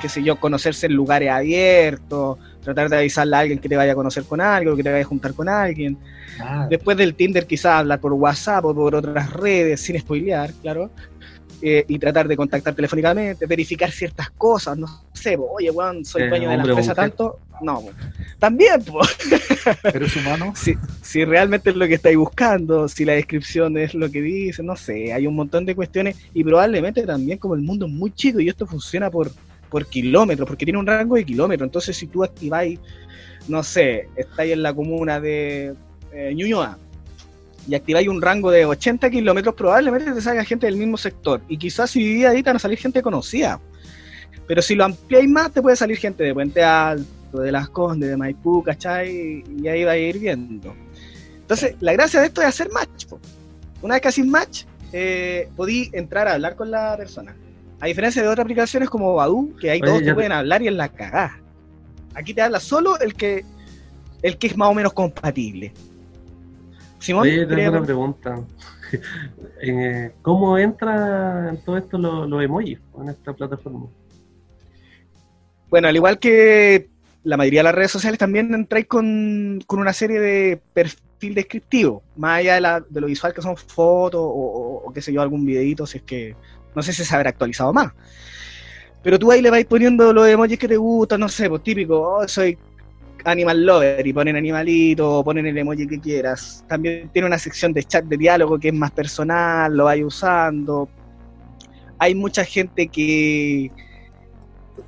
[0.00, 2.38] qué sé yo, conocerse en lugares abiertos,
[2.74, 5.02] tratar de avisarle a alguien que te vaya a conocer con algo, que te vaya
[5.04, 5.96] a juntar con alguien.
[6.40, 10.90] Ah, Después del Tinder quizás hablar por WhatsApp o por otras redes, sin spoilear, claro.
[11.62, 16.22] eh, y tratar de contactar telefónicamente, verificar ciertas cosas, no sé, po, oye, weón, soy
[16.22, 17.40] Eh, dueño de la empresa tanto.
[17.60, 17.90] No, po.
[18.38, 19.08] también, pues
[19.94, 20.52] ¿Eres humano?
[20.54, 24.62] si, si realmente es lo que estáis buscando, si la descripción es lo que dice,
[24.62, 28.12] no sé, hay un montón de cuestiones y probablemente también como el mundo es muy
[28.12, 29.32] chico y esto funciona por,
[29.70, 32.78] por kilómetros, porque tiene un rango de kilómetros, entonces si tú activáis,
[33.48, 35.74] no sé, estáis en la comuna de
[36.12, 36.78] eh, Ñuñoa
[37.66, 41.58] y activáis un rango de 80 kilómetros, probablemente te salga gente del mismo sector y
[41.58, 43.60] quizás si vivís ahí te van a salir gente conocida.
[44.46, 48.08] Pero si lo ampliáis más, te puede salir gente de Puente Alto, de Las Condes,
[48.08, 49.44] de Maipú, ¿cachai?
[49.60, 50.74] Y ahí va a ir viendo.
[51.36, 53.06] Entonces, la gracia de esto es hacer match.
[53.82, 57.36] Una vez que haces match, eh, podí entrar a hablar con la persona.
[57.80, 60.68] A diferencia de otras aplicaciones como Badu, que ahí Oye, todos te pueden hablar y
[60.68, 61.38] en la cagada.
[62.14, 63.44] Aquí te habla solo el que
[64.22, 65.72] el que es más o menos compatible.
[66.98, 68.40] Simón, Oye, tengo ¿querías- una pregunta.
[69.60, 73.86] Eh, ¿Cómo entra en todo esto los emojis en esta plataforma?
[75.68, 76.88] Bueno, al igual que
[77.24, 82.02] la mayoría de las redes sociales, también entráis con, con una serie de perfil descriptivo,
[82.16, 85.12] más allá de, la- de lo visual que son fotos o, o- o qué sé
[85.12, 86.34] yo, algún videito, si es que
[86.78, 87.92] no sé si se habrá actualizado más.
[89.02, 92.00] Pero tú ahí le vais poniendo los emojis que te gustan, no sé, pues típico,
[92.00, 92.56] oh, soy
[93.24, 96.64] animal lover y ponen animalito, ponen el emoji que quieras.
[96.68, 100.88] También tiene una sección de chat de diálogo que es más personal, lo vais usando.
[101.98, 103.72] Hay mucha gente que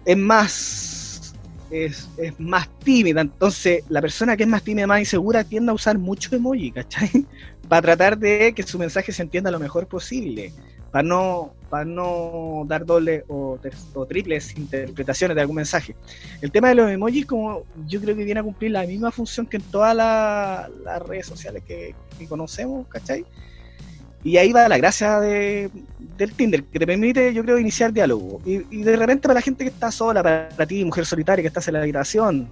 [0.05, 1.35] es más
[1.73, 5.75] es, es más tímida, entonces la persona que es más tímida, más insegura, tiende a
[5.75, 7.11] usar mucho emoji, ¿cachai?
[7.69, 10.53] Para tratar de que su mensaje se entienda lo mejor posible,
[10.91, 13.59] para no, para no dar doble o,
[13.95, 15.95] o triples interpretaciones de algún mensaje.
[16.41, 19.47] El tema de los emojis, como yo creo que viene a cumplir la misma función
[19.47, 23.25] que en todas la- las redes sociales que, que conocemos, ¿cachai?
[24.23, 28.41] Y ahí va la gracia de, del Tinder, que te permite, yo creo, iniciar diálogo.
[28.45, 31.49] Y, y de repente para la gente que está sola, para, ti, mujer solitaria que
[31.49, 32.51] estás en la habitación,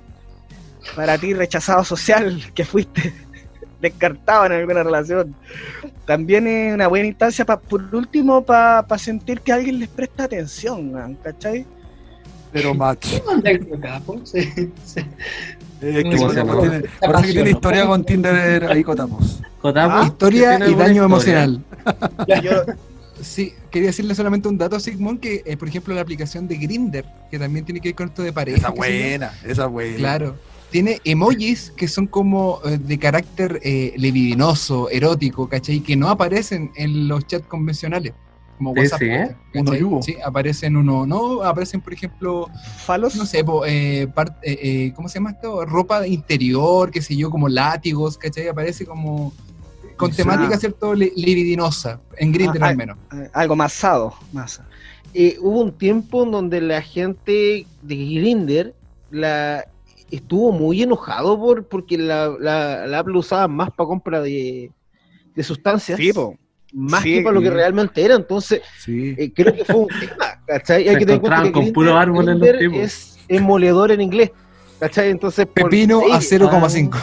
[0.96, 3.12] para ti, rechazado social, que fuiste
[3.80, 5.34] descartado en alguna relación,
[6.06, 10.92] también es una buena instancia, pa, por último, para sentir que alguien les presta atención,
[10.92, 11.64] man, ¿cachai?
[12.52, 13.08] Pero match.
[13.10, 14.20] ¿Qué onda el Cotapo?
[14.24, 14.42] Sí,
[14.84, 15.00] sí.
[15.80, 19.40] Eh, que tiene- parece que tiene historia con Tinder ahí Cotamos.
[19.62, 21.04] Ah, Historia ¿tiene y daño historia?
[21.04, 21.62] emocional.
[22.42, 22.64] Yo,
[23.20, 27.04] Sí, quería decirle solamente un dato, Sigmund, que eh, por ejemplo la aplicación de Grinder,
[27.30, 28.58] que también tiene que ver con esto de pareja.
[28.58, 29.96] Esa buena, esa buena.
[29.96, 30.36] Claro.
[30.70, 35.80] Tiene emojis que son como eh, de carácter eh, libidinoso, erótico, ¿cachai?
[35.80, 38.12] Que no aparecen en los chats convencionales.
[38.58, 38.98] Como WhatsApp.
[38.98, 39.36] sí, ¿eh?
[39.52, 39.60] ¿cachai?
[39.62, 40.02] Uno y hubo.
[40.02, 42.48] Sí, aparecen uno, no, aparecen por ejemplo,
[42.84, 44.08] falos, no sé, po, eh, eh,
[44.42, 45.64] eh, ¿cómo se llama esto?
[45.64, 48.48] Ropa interior, qué sé yo, como látigos, ¿cachai?
[48.48, 49.32] Aparece como
[49.96, 50.18] con Sí.
[50.18, 50.94] temática, ¿cierto?
[50.94, 52.98] Li- libidinosa, en Grindr Ah, al menos.
[53.14, 54.12] eh, algo masado.
[55.14, 58.74] Eh, hubo un tiempo en donde la gente de Grinder
[59.10, 59.64] la
[60.10, 64.70] estuvo muy enojado por porque la, la, la Apple usaba más para compra de,
[65.34, 66.36] de sustancias, Sí, po.
[66.72, 68.14] más sí, que para lo que realmente era.
[68.14, 69.14] Entonces, Sí.
[69.18, 70.84] eh, creo que fue un tema, ¿cachai?
[70.84, 72.78] Se Hay que tener en cuenta encontraban que con Grindr- puros árboles los Grindr tipos.
[72.78, 74.30] es emulador en inglés.
[74.80, 75.10] ¿Cachai?
[75.10, 75.44] Entonces.
[75.44, 76.96] por Pepino ahí- a 0,5.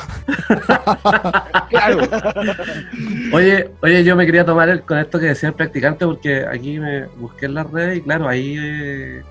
[0.70, 2.00] Ah, claro.
[3.34, 6.80] Oye, oye, yo me quería tomar el- con esto que decía el practicante porque aquí
[6.80, 9.22] me busqué en las redes y claro, hay eh,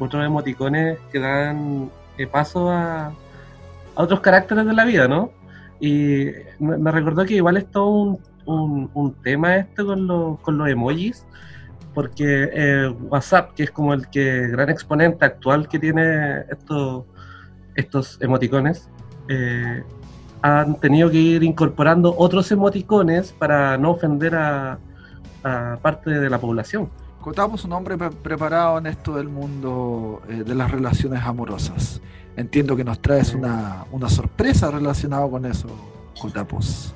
[0.00, 3.12] otros emoticones que dan eh, paso a,
[3.96, 5.30] otros caracteres de la vida, ¿no?
[5.80, 6.26] Y
[6.58, 10.68] me, me recordó que igual es todo un, un- tema este con, los con los
[10.68, 11.24] emojis,
[11.94, 17.04] porque eh, WhatsApp, que es como el que gran exponente actual que tiene estos,
[17.76, 18.88] estos emoticones,
[19.28, 19.82] eh,
[20.42, 24.78] han tenido que ir incorporando otros emoticones para no ofender a
[25.82, 26.90] parte de la población.
[27.24, 32.02] Contamos un hombre pre- preparado en esto del mundo eh, de las relaciones amorosas.
[32.36, 35.68] Entiendo que nos traes una, una sorpresa relacionada con eso,
[36.20, 36.94] Cotapos.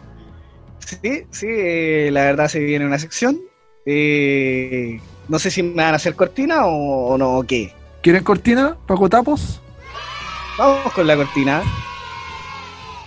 [0.80, 3.38] Sí, sí, eh, la verdad se viene una sección.
[3.86, 7.72] Eh, no sé si me van a hacer cortina o, o no, o qué.
[8.02, 9.62] ¿Quieren cortina para Cotapos?
[10.58, 11.62] Vamos con la cortina.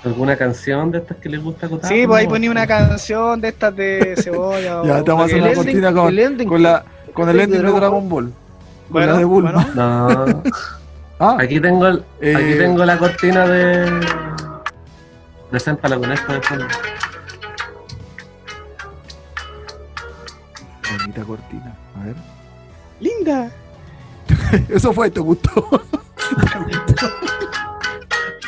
[0.04, 1.92] ¿Alguna canción de estas que les gusta contar?
[1.92, 4.82] Sí, pues ahí ponía una canción de estas de cebolla.
[4.84, 7.58] Ya, o- te vamos a hacer El una cortina con, la, con el de ending
[7.58, 8.24] de Dragon Dragon Ball.
[8.26, 8.34] Con
[8.90, 9.52] Bueno, la de Bulma.
[9.52, 9.72] bueno.
[9.76, 10.44] No,
[11.20, 14.00] Ah, aquí tengo, el, Eh, aquí tengo la cortina de...
[15.52, 16.66] Preséntala con esto de fondo.
[21.00, 21.76] bonita cortina.
[22.02, 22.16] A ver.
[23.00, 23.52] Linda.
[24.70, 25.70] Eso fue, ¿te gustó?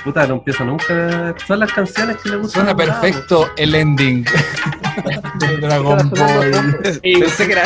[0.04, 1.34] Puta, no empiezo nunca.
[1.48, 2.66] Son las canciones que le gustan.
[2.66, 4.26] Suena perfecto el ending
[5.40, 6.80] de Dragon Ball.
[7.02, 7.64] Pensé que era.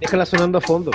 [0.00, 0.90] Déjala sonando a fondo.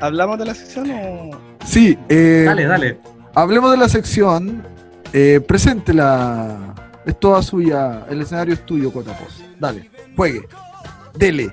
[0.00, 1.30] ¿Hablamos de la sección o.?
[1.66, 2.98] Sí, eh, Dale, dale.
[3.34, 4.62] hablemos de la sección.
[5.12, 6.74] Eh, preséntela.
[7.04, 8.06] Es toda suya.
[8.08, 9.42] El escenario es tuyo, Cotapos.
[9.58, 10.42] Dale, juegue.
[11.14, 11.52] Dele.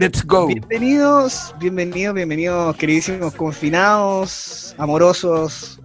[0.00, 0.46] Let's go.
[0.46, 5.78] Bienvenidos, bienvenidos, bienvenidos, queridísimos confinados, amorosos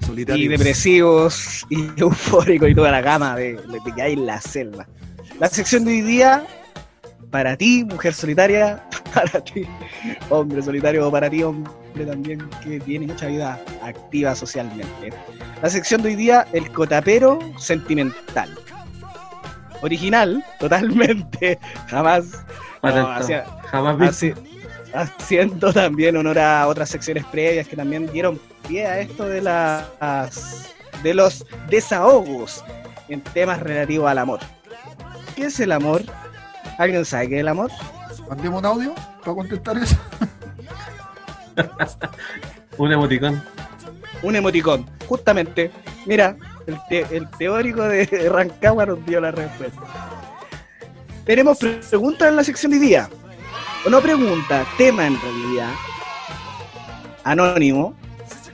[0.00, 0.50] y Solitarios.
[0.50, 3.56] depresivos y eufóricos y toda la gama de
[3.94, 4.88] que hay en la selva.
[5.38, 6.44] La sección de hoy día,
[7.30, 9.64] para ti, mujer solitaria, para ti,
[10.30, 15.12] hombre solitario, o para ti, hombre también que tiene mucha vida activa socialmente.
[15.62, 18.52] La sección de hoy día, el cotapero sentimental.
[19.80, 22.44] Original, totalmente, jamás
[22.90, 24.22] Para no, hacia- Jamás
[24.94, 30.70] haciendo también honor a otras secciones previas que también dieron pie a esto de las
[31.02, 32.64] de los desahogos
[33.08, 34.40] en temas relativos al amor.
[35.34, 36.02] ¿Qué es el amor?
[36.78, 37.70] ¿Alguien sabe qué es el amor?
[38.28, 38.94] Mandemos un audio
[39.24, 39.96] para contestar eso.
[42.78, 43.42] Un emoticón.
[44.22, 44.86] Un emoticón.
[45.06, 45.70] Justamente,
[46.06, 49.80] mira, el, te- el teórico de Rancagua nos dio la respuesta.
[51.24, 53.08] Tenemos pre- preguntas en la sección de día.
[53.86, 55.70] O no pregunta, tema en realidad.
[57.24, 57.94] Anónimo.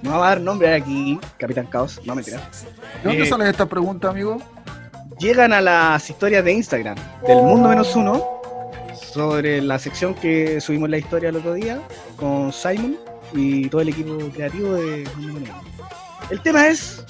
[0.03, 2.39] No va a dar nombre aquí, Capitán Caos, no me ¿De
[3.05, 4.39] dónde Eh, salen estas preguntas, amigo?
[5.19, 8.41] llegan a las historias de Instagram del Mundo Menos Uno
[9.13, 11.79] sobre la sección que subimos la historia el otro día
[12.17, 12.97] con Simon
[13.35, 15.63] y todo el equipo creativo de Mundo Menos Uno.
[16.31, 17.05] El tema es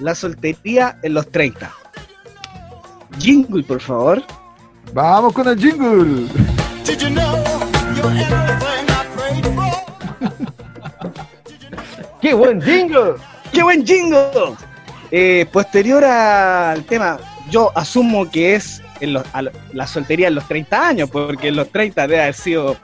[0.00, 1.70] la soltería en los 30.
[3.20, 4.24] Jingle, por favor.
[4.92, 6.28] Vamos con el jingle.
[12.20, 13.14] ¡Qué buen jingle!
[13.52, 14.54] ¡Qué buen jingle!
[15.10, 17.18] Eh, posterior al tema,
[17.50, 21.56] yo asumo que es en los- a la soltería en los 30 años, porque en
[21.56, 22.76] los 30 debe haber sido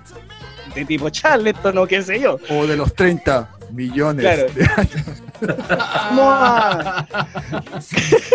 [0.74, 2.38] de tipo Charleston o qué sé yo.
[2.50, 4.22] O de los 30 millones.
[4.24, 4.46] Claro.
[4.52, 7.06] de- Vamos a-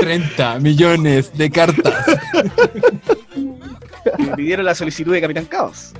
[0.01, 1.93] 30 millones de cartas.
[4.35, 5.93] pidieron la solicitud de Capitán Caos.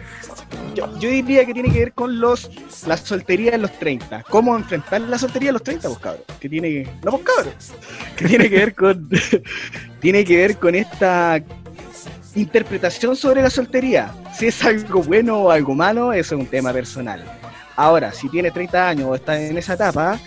[0.76, 2.50] Yo, diría que tiene que ver con los
[2.86, 4.24] la soltería en los 30.
[4.30, 6.24] ¿Cómo enfrentar la soltería en los 30, pues cabros?
[6.40, 6.90] Que tiene que.
[7.04, 7.74] No, pues cabros.
[8.16, 9.10] Que tiene que ver con.
[10.00, 11.42] tiene que ver con esta
[12.36, 14.12] interpretación sobre la soltería.
[14.38, 17.24] Si es algo bueno o algo malo, eso es un tema personal.
[17.76, 20.20] Ahora, si tienes 30 años o estás en esa etapa,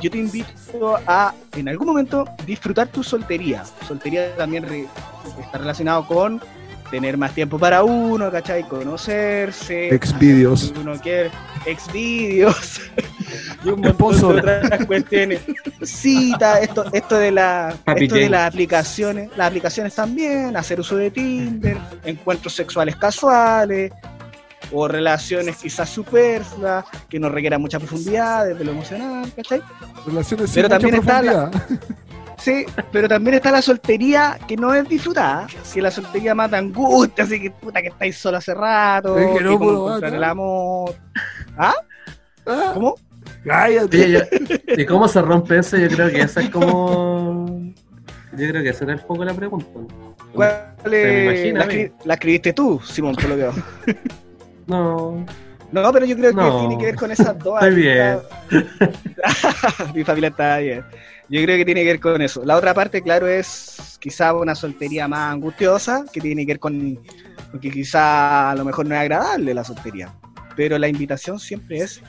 [0.00, 3.64] yo te invito a, en algún momento, disfrutar tu soltería.
[3.86, 4.64] Soltería también
[5.40, 6.40] está relacionado con
[6.90, 8.64] tener más tiempo para uno, ¿cachai?
[8.64, 9.94] Conocerse.
[9.94, 10.72] Exvideos.
[10.78, 11.30] Uno quiere.
[11.64, 12.80] Exvideos.
[13.64, 15.40] y un montón de otras cuestiones.
[15.82, 21.10] Cita, esto, esto de la, esto de las aplicaciones, las aplicaciones también, hacer uso de
[21.10, 23.92] Tinder, encuentros sexuales casuales,
[24.72, 29.60] o relaciones quizás superfluas, que no requieran mucha profundidad desde lo emocional, ¿cachai?
[30.06, 31.88] Relaciones Pero sin mucha también está la- profundidad.
[32.40, 37.24] Sí, pero también está la soltería que no es disfrutada, que la soltería mata angustia,
[37.24, 40.14] así que puta que estáis solo hace rato, Es que no cómo puedo encontrar matar.
[40.14, 40.94] el amor.
[41.58, 41.74] ¿Ah?
[42.46, 42.94] Ah, ¿Cómo?
[43.44, 44.10] cállate.
[44.10, 44.20] Yo-
[44.76, 45.76] ¿Y cómo se rompe eso?
[45.76, 47.46] Yo creo que esa es como.
[48.32, 49.66] Yo creo que esa era el poco la pregunta.
[50.32, 51.24] ¿Cuál es?
[51.24, 53.52] imagina La, escri- escribiste tú, Simón, por lo que veo.
[54.66, 55.26] No,
[55.72, 56.60] No, pero yo creo que No.
[56.60, 57.60] tiene que ver con esas dos.
[57.62, 58.18] Estoy bien.
[59.94, 60.84] Mi familia está bien.
[61.30, 62.44] Yo creo que tiene que ver con eso.
[62.44, 66.98] La otra parte, claro, es quizá una soltería más angustiosa, que tiene que ver con,
[67.52, 70.12] con que quizá a lo mejor no es agradable la soltería.
[70.56, 72.02] Pero la invitación siempre es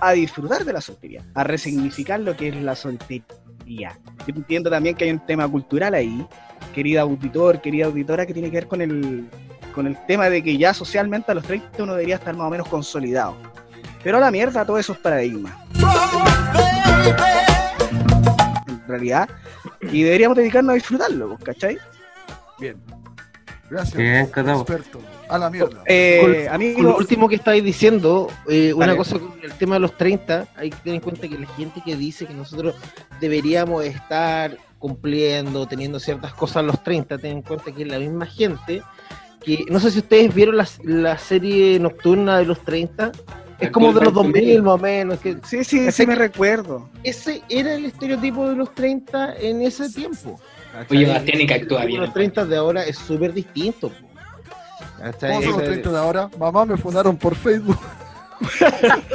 [0.00, 3.98] a disfrutar de la soltería, a resignificar lo que es la soltería.
[4.24, 6.24] Yo entiendo también que hay un tema cultural ahí,
[6.72, 9.28] querido auditor, querida auditora, que tiene que ver con el,
[9.74, 12.50] con el tema de que ya socialmente a los 30 uno debería estar más o
[12.50, 13.36] menos consolidado.
[14.04, 15.54] Pero a la mierda todos esos paradigmas.
[18.90, 19.28] Realidad.
[19.80, 21.78] Y deberíamos dedicarnos a disfrutarlo, pues, ¿cachai?
[22.58, 22.76] Bien.
[23.70, 23.96] Gracias.
[23.96, 24.16] Bien.
[24.16, 25.00] Experto.
[25.28, 25.82] A la mierda.
[25.86, 29.80] Eh, Con lo amigo, último que estáis diciendo, eh, una cosa con el tema de
[29.80, 32.74] los 30, hay que tener en cuenta que la gente que dice que nosotros
[33.20, 37.98] deberíamos estar cumpliendo, teniendo ciertas cosas a los 30, ten en cuenta que es la
[37.98, 38.82] misma gente
[39.44, 43.12] que, no sé si ustedes vieron la, la serie nocturna de los 30,
[43.60, 46.88] es como de los 2000 más o menos, que sí, sí, sí me recuerdo.
[47.02, 50.40] ese era el estereotipo de los 30 en ese tiempo.
[50.88, 51.06] Oye.
[51.06, 52.00] Bastián, y que actúa bien.
[52.00, 53.90] de Los 30 de ahora es súper distinto.
[54.98, 55.30] ¿Cachai?
[55.30, 56.30] ¿Cómo son los Ese- 30 de ahora?
[56.38, 57.78] Mamá me fundaron por Facebook.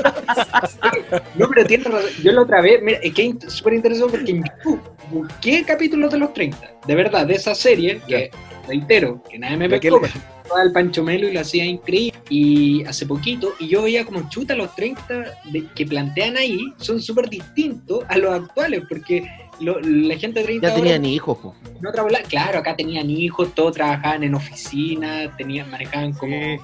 [1.36, 2.10] No, pero tienes razón.
[2.24, 4.80] Yo la otra vez, mira, es que es súper interesante porque en YouTube
[5.12, 6.58] busqué capítulos de los 30.
[6.86, 8.30] De verdad, de esa serie, que
[8.68, 10.08] reitero, que nadie me ¿De qué pescó,
[10.46, 12.18] estaba el Pancho Melo y lo hacía increíble.
[12.30, 17.02] Y hace poquito, y yo veía como chuta los 30 de- que plantean ahí, son
[17.02, 19.28] súper distintos a los actuales, porque
[19.60, 21.56] lo- la gente de 30 Ya tenían hijos, po.
[21.80, 26.60] en otra bola, claro, acá tenían hijos, todos trabajaban en oficina, tenían, manejaban como Sí.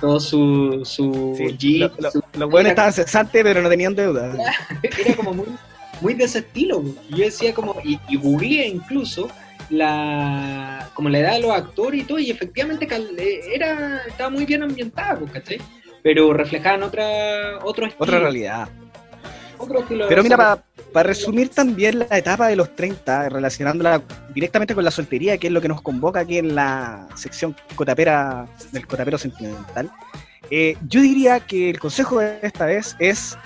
[0.00, 3.94] todo su, su Sí, jeep, lo- lo- su- los buenos estaban cesantes, pero no tenían
[3.94, 4.34] deuda.
[4.82, 5.46] era como muy,
[6.00, 6.82] muy de ese estilo.
[7.10, 9.28] Yo decía como, y, y googleé incluso
[9.70, 14.44] la como la edad de los actores y todo, y efectivamente eh, era, estaba muy
[14.46, 15.58] bien ambientada, pues, ¿cachai?
[16.02, 18.04] Pero reflejaban otra, otro estilo.
[18.04, 18.68] Otra realidad.
[19.58, 24.02] otro Pero mira, para resumir también la etapa de los 30, relacionándola
[24.32, 28.46] directamente con la soltería, que es lo que nos convoca aquí en la sección cotapera
[28.72, 29.90] del cotapero sentimental,
[30.50, 33.36] eh, yo diría que el consejo de esta vez es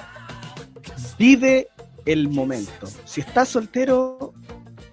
[1.19, 1.69] vive
[2.07, 2.87] el momento.
[3.05, 4.33] Si estás soltero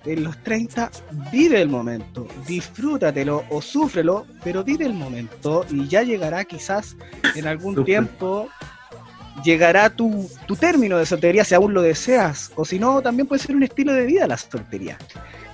[0.07, 0.91] en los 30,
[1.31, 6.95] vive el momento, disfrútatelo o súfrelo, pero vive el momento y ya llegará quizás
[7.35, 8.49] en algún tiempo
[9.43, 13.41] llegará tu, tu término de soltería si aún lo deseas, o si no, también puede
[13.41, 14.97] ser un estilo de vida la soltería.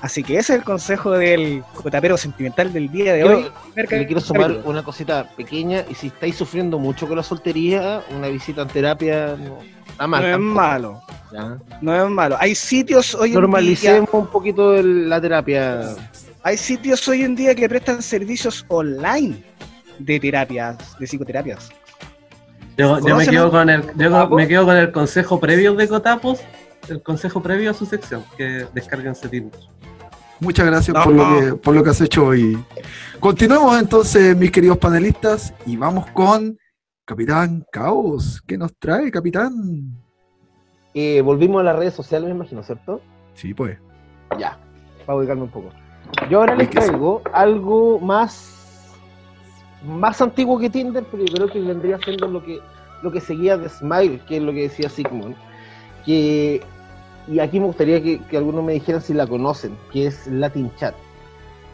[0.01, 3.51] Así que ese es el consejo del cotapero sentimental del día de hoy.
[3.75, 8.27] Le quiero sumar una cosita pequeña y si estáis sufriendo mucho con la soltería, una
[8.27, 9.59] visita en terapia no
[9.93, 10.21] está mal.
[10.21, 11.01] No es malo,
[11.31, 11.57] ¿ya?
[11.81, 12.35] no es malo.
[12.39, 15.95] Hay sitios hoy en día, Normalicemos un poquito el- la terapia.
[16.43, 19.41] hay sitios hoy en día que prestan servicios online
[19.99, 21.69] de terapias, de psicoterapias.
[22.77, 25.87] Yo, yo me ¿Conocen quedo con el, yo me quedo con el consejo previo de
[25.87, 26.39] Cotapos,
[26.89, 29.63] el consejo previo a su sección, que descarguen ese título.
[30.39, 31.03] Muchas gracias No.
[31.03, 32.57] por, lo que, por lo que has hecho hoy.
[33.19, 36.57] Continuemos entonces, mis queridos panelistas, y vamos con
[37.05, 38.41] Capitán Caos.
[38.47, 39.51] ¿Qué nos trae, Capitán?
[40.93, 43.01] Eh, volvimos a las redes sociales, me imagino, ¿cierto?
[43.33, 43.77] Sí, pues.
[44.39, 44.57] Ya,
[45.05, 45.69] para ubicarme un poco.
[46.29, 48.49] Yo ahora les ¿De qué se- traigo algo más
[49.85, 52.59] más antiguo que Tinder, pero yo creo que vendría siendo lo que
[53.01, 55.35] lo que seguía de Smile, que es lo que decía Sigmund.
[56.05, 56.61] Que,
[57.27, 60.71] y aquí me gustaría que, que algunos me dijeran si la conocen, que es Latin
[60.77, 60.95] Chat.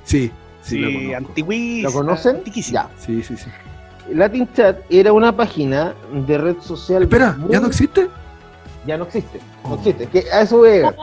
[0.03, 0.31] Sí,
[0.63, 1.17] sí, Sí, lo conozco.
[1.17, 2.35] antiguísima, ¿Lo conocen?
[2.37, 2.89] antiquísima.
[2.89, 2.99] Ya.
[2.99, 3.49] Sí, sí, sí.
[4.13, 5.93] Latin Chat era una página
[6.27, 7.03] de red social.
[7.03, 8.07] Espera, muy- ¿ya no existe?
[8.85, 9.39] Ya no existe.
[9.63, 9.75] No Oh.
[9.75, 10.05] existe.
[10.07, 10.95] Que a eso voy a llegar.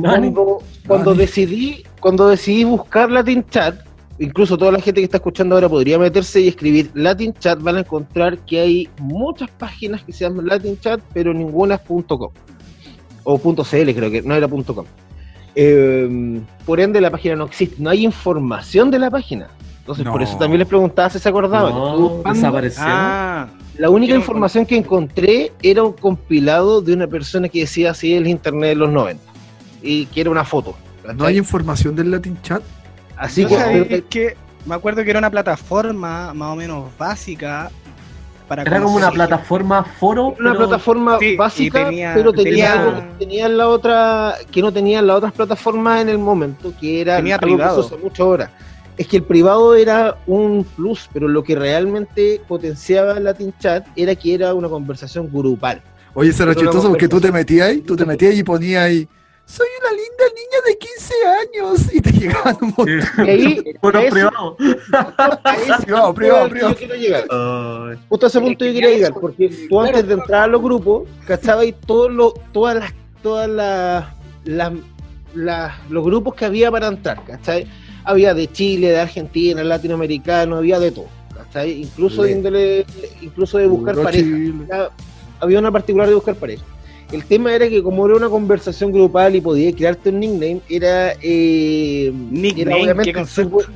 [0.00, 3.76] Cuando, cuando decidí, cuando decidí buscar Latin Chat,
[4.18, 7.76] incluso toda la gente que está escuchando ahora podría meterse y escribir Latin Chat, van
[7.76, 12.30] a encontrar que hay muchas páginas que se llaman Latin Chat, pero ninguna es .com
[13.26, 14.84] o .cl creo que no era .com.
[15.54, 19.48] Eh, por ende la página no existe, no hay información de la página.
[19.84, 21.74] Entonces por eso también les preguntaba si se acordaban.
[21.74, 22.82] No, desapareció.
[22.86, 28.14] Ah, la única información que encontré era un compilado de una persona que decía así
[28.14, 29.22] el internet de los 90
[29.82, 30.74] y que era una foto.
[31.14, 32.62] ¿No hay información del Latin Chat?
[33.14, 36.84] Así Yo que sabía pero- que me acuerdo que era una plataforma más o menos
[36.98, 37.70] básica
[38.48, 40.28] para Era como una plataforma foro.
[40.38, 44.72] Una pero- plataforma Sí, básica, tenía- pero tenía, tenía- algo que la otra, que no
[44.72, 47.82] tenían las otras plataformas en el momento, que era Tenía algo que privado.
[47.82, 48.50] se usa mucho ahora.
[48.96, 53.86] Es que el privado era un plus, pero lo que realmente potenciaba el Latin Chat
[53.96, 55.82] era que era una conversación grupal.
[56.14, 59.08] Oye, eso era chistoso porque tú te metías ahí, tú te metías y ponías ahí,
[59.46, 61.94] soy una linda niña de 15 años.
[61.94, 62.86] Y te llegaban un montón.
[63.02, 63.22] Sí.
[63.26, 64.56] Y ahí, a eso- privado.
[64.56, 66.70] Privado, privado, privado.
[66.70, 67.24] yo quiero llegar.
[67.30, 67.98] Ay.
[68.08, 71.08] Justo a ese punto yo quería llegar, porque tú antes de entrar a los grupos,
[71.26, 71.66] ¿cachabas?
[71.86, 74.04] Todos los, todas las, todas las,
[74.44, 74.72] las,
[75.34, 77.66] las- los grupos que había para entrar, ¿cachai?
[78.04, 81.82] Había de Chile, de Argentina, latinoamericano, había de todo, ¿cachai?
[81.82, 82.86] Incluso de índole,
[83.22, 84.90] incluso de buscar Puro pareja.
[85.40, 86.62] Había una particular de buscar pareja.
[87.12, 91.12] El tema era que como era una conversación grupal y podías crearte un nickname, era,
[91.22, 93.66] eh, Nickname, era obviamente súper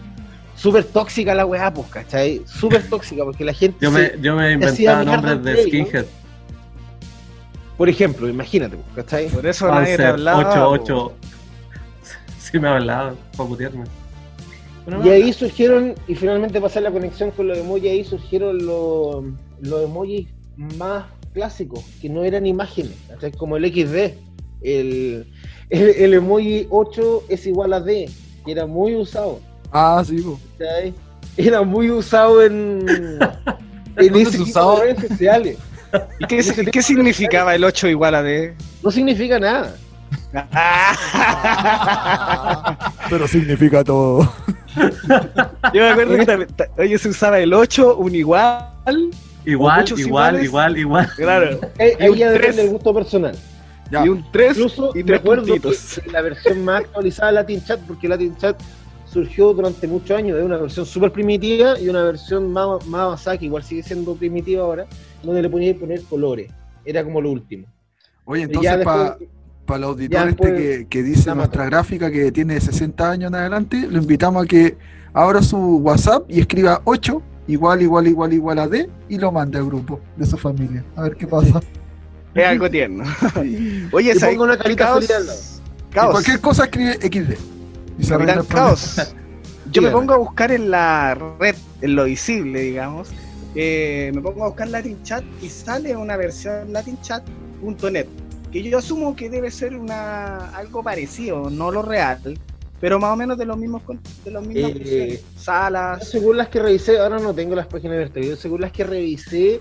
[0.56, 2.42] súper tóxica la weá, pues, ¿cachai?
[2.46, 6.06] Súper tóxica, porque la gente Yo se- me, yo me inventaba nombres de skinhead.
[7.76, 9.28] Por ejemplo, imagínate, pues, ¿cachai?
[9.28, 10.40] Por eso nadie te hablaba.
[10.40, 11.12] 88.
[12.40, 13.84] Sí me hablaba, para putearme.
[15.04, 19.24] Y ahí surgieron, y finalmente pasar la conexión con los emojis, ahí surgieron los,
[19.60, 22.94] los emojis más clásicos, que no eran imágenes,
[23.36, 24.14] como el XD.
[24.62, 25.26] El,
[25.70, 28.10] el, el emoji 8 es igual a D,
[28.44, 29.40] que era muy usado.
[29.72, 30.24] Ah, sí.
[31.36, 32.84] Era muy usado en,
[33.96, 35.58] en ¿Dónde ese de redes sociales.
[36.18, 38.54] ¿Y qué, qué significaba el 8 igual a D?
[38.82, 39.76] No significa nada.
[43.10, 44.30] Pero significa todo.
[44.76, 48.68] Yo me acuerdo que oye, se usaba el 8, un igual.
[49.44, 50.44] Igual, igual, iguales.
[50.44, 51.08] igual, igual.
[51.16, 51.60] Claro.
[51.78, 52.56] Ahí, Y ahí un ya depende tres.
[52.56, 53.36] del gusto personal.
[53.90, 54.04] Ya.
[54.04, 56.00] Y un 3 Incluso y me tres acuerdo puntitos.
[56.04, 58.60] que la versión más actualizada de Latin Chat, porque Latin Chat
[59.06, 63.38] surgió durante muchos años de una versión súper primitiva y una versión más, más avanzada,
[63.38, 64.86] que igual sigue siendo primitiva ahora,
[65.22, 66.50] donde le ponía poner colores.
[66.84, 67.66] Era como lo último.
[68.26, 69.16] Oye, entonces para
[69.68, 71.70] después- el auditor ya este que, que dice nuestra mato.
[71.70, 74.76] gráfica que tiene 60 años en adelante, lo invitamos a que
[75.12, 79.58] abra su WhatsApp y escriba 8 igual, igual, igual, igual a D y lo mande
[79.58, 80.84] al grupo de su familia.
[80.96, 81.60] A ver qué pasa.
[82.34, 83.04] Es algo tierno.
[83.92, 85.06] Oye, ¿sabes pongo una carita Caos?
[85.90, 86.12] Caos.
[86.12, 87.34] cualquier cosa escribe XD.
[87.98, 88.44] Y se Capitán.
[88.48, 89.14] Caos.
[89.72, 93.10] Yo me pongo a buscar en la red, en lo visible, digamos.
[93.54, 98.06] eh, me pongo a buscar Latin Chat y sale una versión latinchat.net.
[98.52, 102.38] Que yo asumo que debe ser una algo parecido, no lo real,
[102.80, 103.82] pero más o menos de los mismos
[104.24, 106.08] de los mismos Eh, salas.
[106.08, 109.60] Según las que revisé, ahora no tengo las páginas abiertas, yo según las que revisé,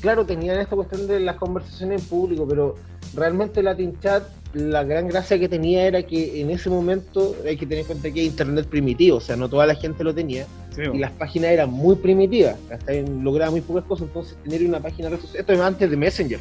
[0.00, 2.74] claro, tenían esta cuestión de las conversaciones en público, pero
[3.14, 4.22] realmente Latin Chat,
[4.54, 8.10] la gran gracia que tenía era que en ese momento hay que tener en cuenta
[8.10, 11.10] que hay internet primitivo, o sea, no toda la gente lo tenía, Sí, y las
[11.12, 13.04] páginas eran muy primitivas, ¿cachai?
[13.22, 16.40] Lograba muy pocas cosas, entonces tener una página red social, esto es antes de Messenger,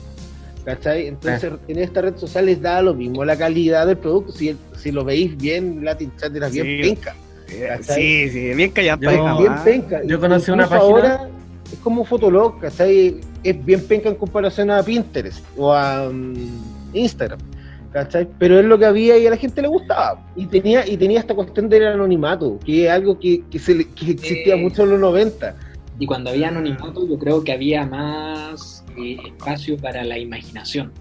[0.66, 1.08] ¿cachai?
[1.08, 4.92] Entonces tener esta red social les da lo mismo la calidad del producto, si, si
[4.92, 6.82] lo veis bien, Latin Chat era bien Sí.
[6.82, 7.16] penca.
[7.50, 7.96] Eh, ¿cachai?
[7.96, 9.02] sí, sí, bien callado.
[9.04, 9.62] Yo- bien ¿ah?
[9.64, 10.02] penca.
[10.04, 11.30] Yo conocí una página- Ahora
[11.72, 13.22] es como Fotolog, ¿cachai?
[13.44, 16.36] Es bien penca en comparación a Pinterest o a mm,
[16.94, 17.40] Instagram,
[17.94, 18.28] ¿cachai?
[18.40, 20.26] Pero es lo que había y a la gente le gustaba.
[20.36, 23.88] Y tenía, y tenía esta cuestión del anonimato, que es algo que, que, se le-
[23.90, 25.56] que existía mucho en los 90.
[26.00, 30.92] Y cuando había anonimato, yo creo que había más eh, espacio para la imaginación.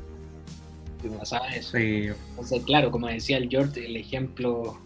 [1.02, 1.76] ¿Qué pasaba eso?
[1.76, 2.08] Sí.
[2.30, 4.78] Entonces, claro, como decía el George, el ejemplo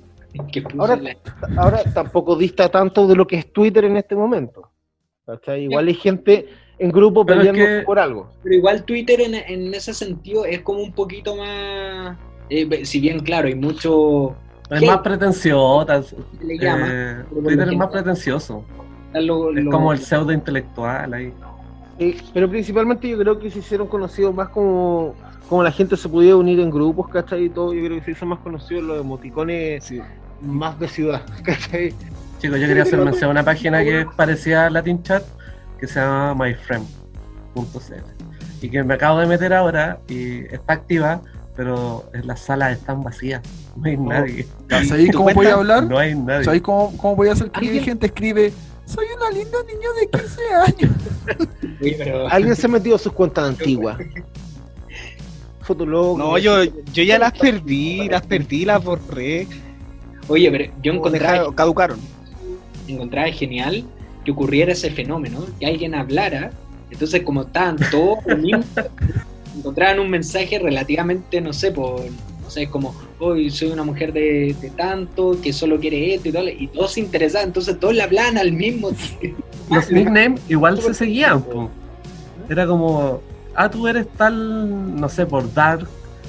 [0.53, 1.17] que puso Ahora- la-
[1.57, 4.71] Ahora tampoco dista tanto de lo que es Twitter en este momento.
[5.27, 5.65] ¿cachai?
[5.65, 6.47] Igual hay gente
[6.79, 8.31] en grupo Pero es peleando que- por algo.
[8.43, 12.17] Pero igual Twitter en, en ese sentido es como un poquito más...
[12.51, 14.35] eh, si bien, claro, hay mucho...
[14.71, 14.87] Es ¿Qué?
[14.87, 15.87] más pretencioso.
[16.39, 16.87] se le llama?
[16.91, 18.65] eh, Twitter es más pretencioso.
[19.15, 21.33] lo- Es como el pseudo intelectual ahí.
[21.99, 25.15] Sí, pero principalmente yo creo que se hicieron conocidos más como,
[25.49, 27.45] como la gente se podía unir en grupos, ¿cachai?
[27.47, 29.93] Y todo, yo creo que se hizo más conocidos los emoticones
[30.41, 31.93] más de ciudad, ¿cachai?
[32.39, 35.25] Chicos, yo quería hacer mención a una página que es parecida a Latin Chat,
[35.81, 37.95] que se llama myfriend.cl
[38.61, 41.21] y que me acabo de meter ahora y está activa,
[41.57, 43.41] pero en las salas están vacías,
[43.77, 45.85] no hay nadie, Ya, ¿Sabéis ¿Tu cómo voy a hablar?
[45.85, 46.45] no hay nadie.
[46.45, 47.85] ¿Sabéis cómo, cómo voy a hacer que ¿Alguien?
[47.85, 48.53] gente escribe?
[48.89, 50.97] Soy una linda niña de 15 años.
[51.83, 53.99] Oye, pero- Alguien se metió a sus cuentas antiguas.
[55.61, 56.17] Fotolog.
[56.17, 59.47] No, yo, yo ya las perdí, las perdí, las borré.
[60.29, 61.99] Oye, pero yo encontraba, caducaron.
[62.87, 63.85] encontraba genial
[64.25, 66.53] que ocurriera ese fenómeno, que alguien hablara,
[66.91, 68.65] entonces como estaban todos unidos,
[69.57, 72.03] encontraban un mensaje relativamente, no sé, por,
[72.49, 76.33] no sé, como, hoy soy una mujer de, de tanto, que solo quiere esto y
[76.33, 78.89] todo, y todos se interesaban, entonces todos le hablaban al mismo.
[79.71, 81.69] Los nicknames igual se seguían, po.
[82.49, 83.21] Era como,
[83.55, 85.87] ah, tú eres tal, no sé, por Dark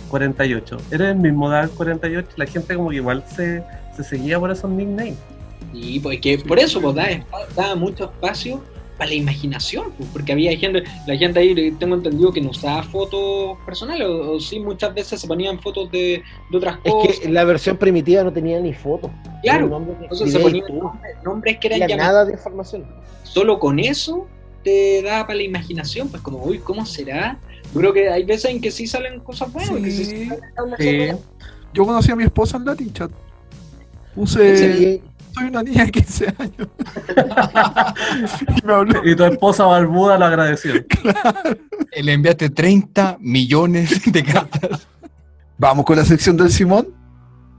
[0.09, 0.77] 48.
[0.91, 2.27] Eres el mismo Dark 48.
[2.35, 3.63] La gente como que igual se,
[3.95, 5.15] se seguía por esos nicknames.
[5.73, 7.07] Y pues que por eso pues, da,
[7.55, 8.61] da mucho espacio
[8.99, 12.83] para la imaginación, pues, porque había gente, la gente ahí tengo entendido que no usaba
[12.83, 16.21] fotos personales, o, o sí muchas veces se ponían fotos de,
[16.51, 17.19] de otras Es cosas.
[17.19, 19.09] que la versión primitiva no tenía ni fotos.
[19.41, 22.13] Claro, nombre que Entonces se ponían nombres, nombres que No eran llamativos.
[22.13, 22.85] nada de información.
[23.23, 24.27] Solo con eso
[24.63, 27.39] te da para la imaginación, pues como, uy, ¿cómo será?
[27.73, 31.17] Yo creo que hay veces en que sí salen cosas buenas, que sí salen.
[31.73, 33.11] Yo conocí a mi esposa en Latin Chat.
[34.15, 35.01] Puse, Sí,
[35.33, 36.67] soy una niña de 15 años.
[38.41, 39.01] y me habló.
[39.05, 40.73] Y tu esposa barbuda lo agradeció.
[42.01, 44.87] Le enviaste 30 millones de cartas.
[45.57, 46.87] Vamos con la sección del Simón.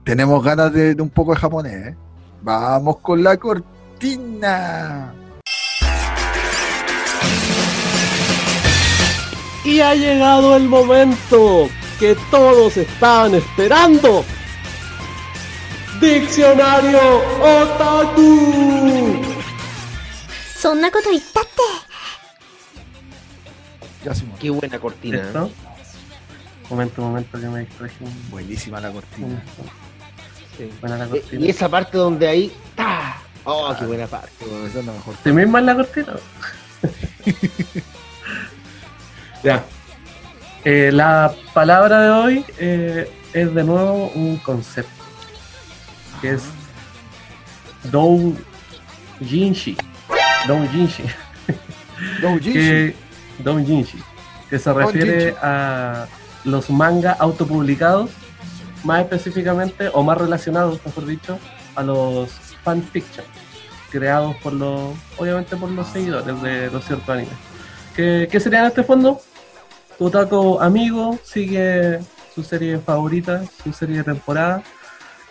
[0.03, 1.87] Tenemos ganas de, de un poco de japonés.
[1.87, 1.95] ¿eh?
[2.41, 5.13] Vamos con la cortina.
[9.63, 11.69] Y ha llegado el momento
[11.99, 14.25] que todos estaban esperando.
[16.00, 16.98] Diccionario
[17.40, 19.24] Otaku.
[20.56, 21.50] そんなこと言ったって
[24.04, 24.36] Ya, Simón.
[24.38, 25.18] Qué buena cortina.
[25.18, 25.22] ¿eh?
[25.24, 25.50] ¿Listo?
[26.70, 27.96] Momento, momento que me distraje.
[28.04, 29.42] un- Buenísima la un- cortina.
[30.56, 30.70] Sí.
[30.80, 31.46] Buena la Eh, cortina.
[31.46, 32.52] Y esa parte donde ahí.
[32.74, 33.16] ¡ta!
[33.44, 34.30] ¡Oh, qué buena parte!
[34.66, 35.14] Esa es la mejor.
[35.22, 36.14] ¿Tú misma en la cortina?
[39.42, 39.64] ya.
[40.64, 44.90] Eh, la palabra de hoy eh, es de nuevo un concepto.
[46.21, 46.43] Que es
[47.91, 49.77] Doujinshi.
[50.47, 51.03] Doujinshi.
[52.21, 52.53] Doujinshi.
[52.53, 52.95] que,
[53.39, 54.03] Doujinshi,
[54.49, 56.07] que se refiere a
[56.43, 58.11] los manga autopublicados,
[58.83, 61.39] más específicamente, o más relacionados, mejor dicho,
[61.75, 62.31] a los
[62.63, 63.25] fanfiction,
[63.89, 67.33] creados por los, obviamente por los seguidores de los ciertos animes.
[67.95, 69.21] ¿Qué, qué sería en este fondo?
[69.97, 71.99] Tu otaku amigo sigue
[72.33, 74.63] su serie favorita, su serie de temporada,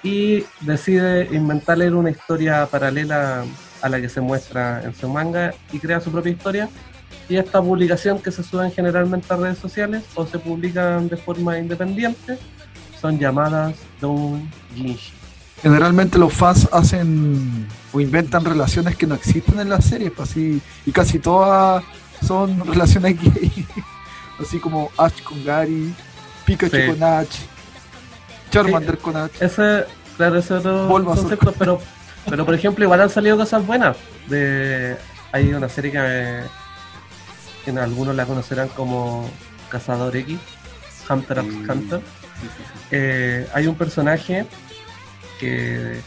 [0.03, 3.45] y decide inventarle una historia paralela
[3.83, 6.69] a la que se muestra en su manga y crea su propia historia.
[7.29, 11.59] Y esta publicación que se suben generalmente a redes sociales o se publican de forma
[11.59, 12.39] independiente
[13.01, 15.13] son llamadas doujinshi.
[15.63, 20.61] Generalmente los fans hacen o inventan relaciones que no existen en las series, pues así,
[20.87, 21.85] y casi todas
[22.27, 23.67] son relaciones gay.
[24.41, 25.95] Así como Ash con Gary,
[26.47, 26.87] Pikachu Sí.
[26.87, 27.37] con Ash,
[28.51, 29.31] Charmander con Ash.
[29.41, 29.85] Ese,
[30.17, 31.81] claro, ese otro concepto, pero,
[32.29, 33.97] pero por ejemplo, igual han salido cosas buenas.
[34.29, 34.97] De,
[35.33, 36.43] hay una serie que, eh,
[37.65, 39.29] que algunos la conocerán como
[39.69, 40.39] Cazador X,
[41.09, 41.67] Hunter x Sí.
[41.71, 42.01] Hunter.
[42.91, 44.47] Eh, hay un personaje
[45.39, 46.01] que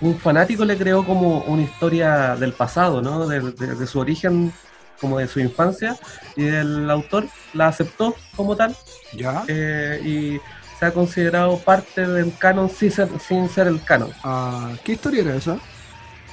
[0.00, 3.26] un fanático le creó como una historia del pasado, ¿no?
[3.26, 4.52] De, de- de su origen,
[5.00, 5.96] como de su infancia,
[6.36, 8.76] y el autor la aceptó como tal
[9.14, 9.42] ¿Ya?
[9.48, 10.40] eh, y
[10.80, 15.20] se ha considerado parte del canon sin ser, sin ser el canon, Ah, ¿Qué historia
[15.20, 15.58] era esa?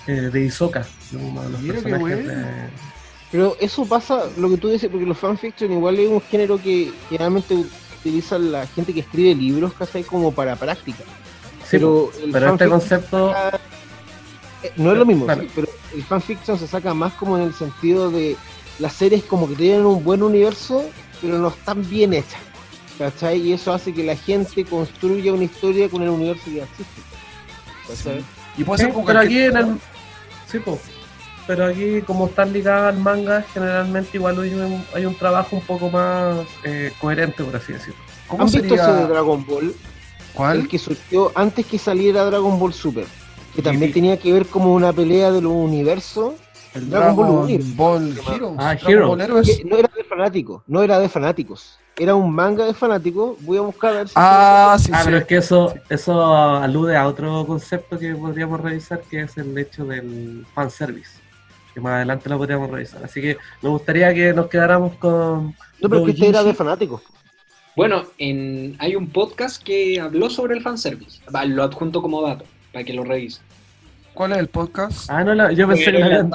[0.07, 2.47] eh, de Hisoka, uno de los Mira qué personajes bueno.
[2.47, 2.69] de-
[3.29, 6.93] Pero eso pasa, lo que tú dices, porque los fanfiction igual es un género que
[7.09, 7.55] generalmente
[7.99, 10.03] utiliza la gente que escribe libros, ¿cachai?
[10.05, 11.03] Como para práctica.
[11.65, 13.35] Sí, pero el pero este concepto,
[14.63, 15.41] Eh, No es lo mismo, Claro.
[15.41, 18.37] sí, pero el fanfiction se saca más como en el sentido de
[18.79, 20.85] las series como que tienen un buen universo,
[21.21, 22.39] pero no están bien hechas.
[22.97, 23.39] ¿Cachai?
[23.39, 27.01] Y eso hace que la gente construya una historia con el universo que existe.
[27.87, 28.23] ¿Cachai?
[28.57, 29.79] Y puede sí, ser con pero aquí en el,
[30.51, 30.79] sí, po.
[31.45, 35.61] pero aquí como están ligadas al manga, generalmente igual hay un, hay un trabajo un
[35.61, 37.99] poco más eh, coherente, por así decirlo.
[38.27, 39.07] ¿Cómo ¿Han visto ese de?
[39.07, 39.75] Dragon Ball?
[40.33, 40.61] ¿Cuál?
[40.61, 43.05] El que surgió antes que saliera Dragon Ball Super.
[43.55, 43.95] Que también sí.
[43.95, 46.33] tenía que ver como una pelea de los universos.
[46.77, 47.75] El Dragon Ball Dragon.
[47.75, 48.55] Ball Heroes.
[48.59, 48.75] Ah.
[48.75, 51.79] Que no era de fanáticos, no era de fanáticos.
[51.99, 53.37] Era un manga de fanáticos.
[53.41, 54.13] Voy a buscar a ver si.
[54.15, 55.05] Ah, sí, Ah, sí.
[55.05, 59.57] pero es que eso, eso alude a otro concepto que podríamos revisar, que es el
[59.57, 61.19] hecho del fanservice.
[61.73, 63.03] Que más adelante lo podríamos revisar.
[63.03, 65.55] Así que me gustaría que nos quedáramos con.
[65.81, 67.01] No, pero que este era de fanáticos.
[67.75, 71.19] Bueno, en, hay un podcast que habló sobre el fanservice.
[71.33, 73.43] Va, Lo adjunto como dato, para que lo revisen.
[74.17, 75.09] ¿Cuál es el podcast?
[75.11, 76.31] Ah, no, la- yo, pensé que habían,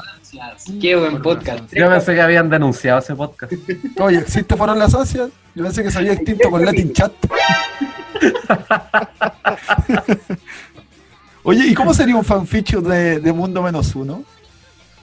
[0.80, 1.64] Qué buen podcast.
[1.74, 3.53] yo pensé que habían denunciado ese podcast.
[4.01, 5.30] Oye, ¿existe fueron las ansias?
[5.55, 7.12] Yo pensé que se había extinto con Latin Chat.
[11.43, 14.22] Oye, ¿y cómo sería un fanfiction de, de Mundo Menos Uno?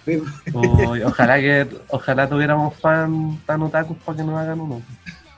[0.07, 4.82] Uy, ojalá que ojalá tuviéramos fan tan otakus para que nos hagan uno.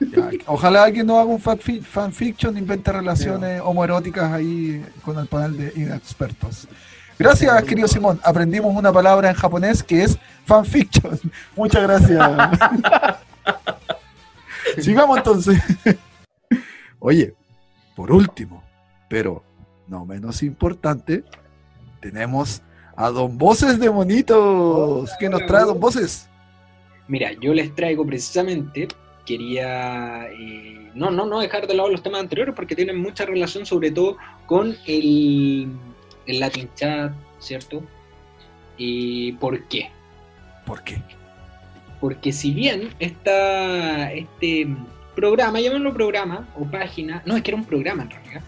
[0.00, 5.56] Ya, Ojalá alguien no haga un fanfi- fanfiction, invente relaciones homoeróticas ahí con el panel
[5.58, 6.66] de inexpertos.
[7.22, 8.18] Gracias, querido Simón.
[8.24, 11.20] Aprendimos una palabra en japonés que es fanfiction.
[11.56, 12.50] Muchas gracias.
[14.78, 15.62] Sigamos entonces.
[16.98, 17.32] Oye,
[17.94, 18.64] por último,
[19.08, 19.44] pero
[19.86, 21.22] no menos importante,
[22.00, 22.60] tenemos
[22.96, 25.08] a Don Voces de Monitos.
[25.20, 26.28] ¿Qué nos trae Don Voces?
[27.06, 28.88] Mira, yo les traigo precisamente,
[29.24, 33.64] quería eh, no, no, no dejar de lado los temas anteriores porque tienen mucha relación
[33.64, 34.16] sobre todo
[34.46, 35.68] con el,
[36.26, 37.82] el Latin Chat, ¿cierto?
[38.76, 39.90] ¿Y por qué?
[40.66, 41.02] ¿Por qué?
[42.00, 44.66] Porque si bien esta, este
[45.14, 48.42] programa, llamémoslo programa o página, no, es que era un programa en realidad,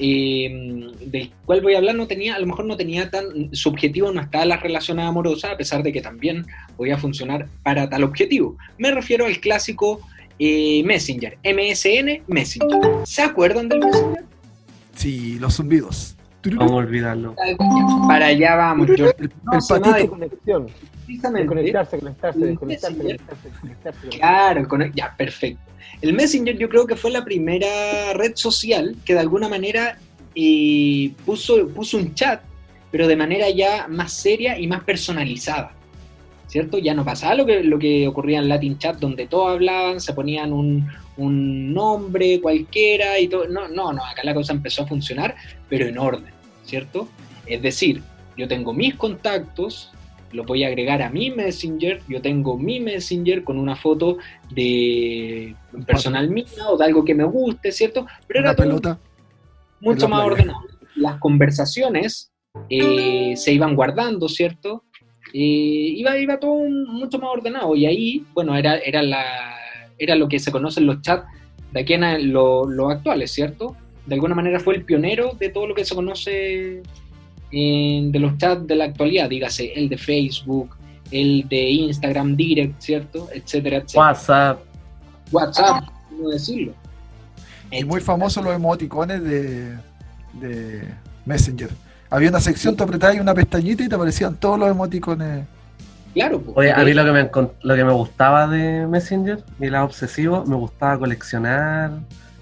[0.00, 3.68] eh, del cual voy a hablar, no tenía, a lo mejor no tenía tan, su
[3.68, 8.04] objetivo no estaba la relación amorosa, a pesar de que también podía funcionar para tal
[8.04, 8.56] objetivo.
[8.76, 10.00] Me refiero al clásico
[10.38, 12.80] eh, Messenger, MSN Messenger.
[13.04, 14.24] ¿Se acuerdan del Messenger?
[14.94, 16.17] Sí, los zumbidos.
[16.44, 17.34] Vamos a olvidarlo.
[18.06, 19.10] Para allá vamos, yo.
[19.18, 20.10] El, No, llama de patito.
[20.10, 20.66] conexión.
[21.04, 21.40] Precisamente.
[21.54, 23.16] Desconectarse, conectarse, desconectarse, Messenger.
[23.18, 24.08] conectarse, desconectarse.
[24.10, 25.60] Claro, con- ya, perfecto.
[26.00, 29.98] El Messenger yo creo que fue la primera red social que de alguna manera
[30.34, 32.40] eh, puso, puso un chat,
[32.92, 35.72] pero de manera ya más seria y más personalizada.
[36.46, 36.78] ¿Cierto?
[36.78, 40.14] Ya no pasaba lo que, lo que ocurría en Latin Chat, donde todos hablaban, se
[40.14, 43.46] ponían un, un nombre cualquiera y todo.
[43.48, 45.34] No, no, no, acá la cosa empezó a funcionar,
[45.68, 46.32] pero en orden,
[46.64, 47.08] ¿cierto?
[47.46, 48.02] Es decir,
[48.36, 49.92] yo tengo mis contactos,
[50.32, 54.18] lo voy a agregar a mi Messenger, yo tengo mi Messenger con una foto
[54.50, 55.54] de
[55.86, 58.06] personal mía o de algo que me guste, ¿cierto?
[58.26, 58.98] Pero era todo pelota.
[59.80, 60.32] mucho más playa.
[60.34, 60.60] ordenado.
[60.96, 62.30] Las conversaciones
[62.70, 64.84] eh, se iban guardando, ¿cierto?
[65.32, 65.38] Eh,
[65.96, 69.56] iba, iba todo un- mucho más ordenado y ahí, bueno, era, era, la,
[69.98, 71.24] era lo que se conocen los chats
[71.72, 73.76] de aquí en a- lo- los actuales, ¿cierto?
[74.06, 76.82] De alguna manera fue el pionero de todo lo que se conoce
[77.50, 80.76] en- de los chats de la actualidad, dígase, el de Facebook,
[81.10, 83.28] el de Instagram Direct, ¿cierto?
[83.32, 84.06] Etcétera, etcétera.
[84.08, 84.60] WhatsApp.
[85.32, 86.72] WhatsApp, ¿cómo decirlo?
[87.70, 89.74] Y muy famosos los emoticones de,
[90.40, 90.88] de
[91.26, 91.68] Messenger.
[92.10, 95.44] Había una sección, te apretabas una pestañita y te aparecían todos los emoticones.
[96.18, 97.30] Claro, pues, Oye, a mí lo que, me,
[97.62, 101.92] lo que me gustaba de Messenger, mi lado obsesivo, me gustaba coleccionar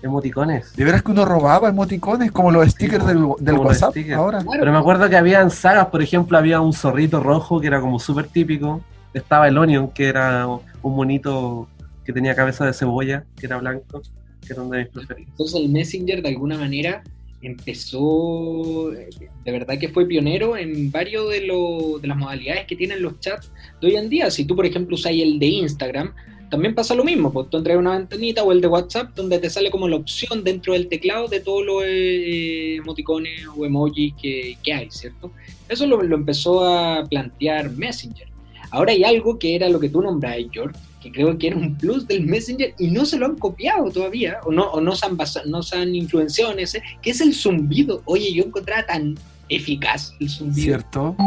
[0.02, 0.74] emoticones.
[0.74, 4.16] De veras que uno robaba emoticones como los stickers del, del WhatsApp stickers.
[4.16, 4.38] ahora.
[4.38, 4.60] Claro.
[4.60, 7.98] Pero me acuerdo que habían sagas, por ejemplo, había un zorrito rojo que era como
[7.98, 8.80] súper típico.
[9.12, 11.68] Estaba el Onion, que era un monito
[12.02, 14.00] que tenía cabeza de cebolla, que era blanco,
[14.40, 15.30] que era uno de mis preferidos.
[15.32, 17.02] Entonces el Messenger de alguna manera
[17.43, 23.03] empezó, de verdad que fue pionero en varios de, lo- de las modalidades que tienen
[23.03, 24.30] los chats de hoy en día.
[24.30, 26.14] Si tú, por ejemplo, usas el de Instagram,
[26.51, 29.51] también pasa lo mismo, pues tú entras una ventanita o el de WhatsApp donde te
[29.51, 34.57] sale como la opción dentro del teclado de todos los eh, emoticones o emojis que,
[34.62, 35.32] que hay, ¿cierto?
[35.68, 38.28] Eso lo, lo empezó a plantear Messenger.
[38.70, 41.76] Ahora hay algo que era lo que tú nombrabas, George, que creo que era un
[41.76, 45.07] plus del Messenger y no se lo han copiado todavía, o no, o no, se,
[45.07, 48.03] han basa- no se han influenciado en ese, que es el zumbido.
[48.07, 49.14] Oye, yo encontraba tan
[49.49, 50.64] eficaz el zumbido.
[50.64, 51.14] ¿Cierto?
[51.18, 51.24] Sí.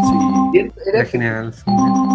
[0.51, 1.53] Cierto, Era Era genial.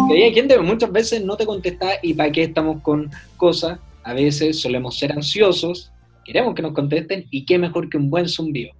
[0.07, 3.79] que había gente que muchas veces no te contestaba y para qué estamos con cosas.
[4.03, 5.91] A veces solemos ser ansiosos,
[6.23, 8.71] queremos que nos contesten y qué mejor que un buen zumbido.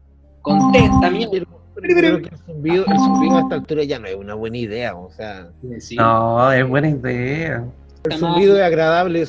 [0.41, 1.45] Contesta, mierda.
[1.73, 4.57] Pero creo que el zumbido, el zumbido a esta altura ya no es una buena
[4.57, 4.95] idea.
[4.95, 5.49] O sea,
[5.79, 5.95] Sí.
[5.95, 7.65] No, es buena idea.
[8.05, 9.23] El zumbido es agradable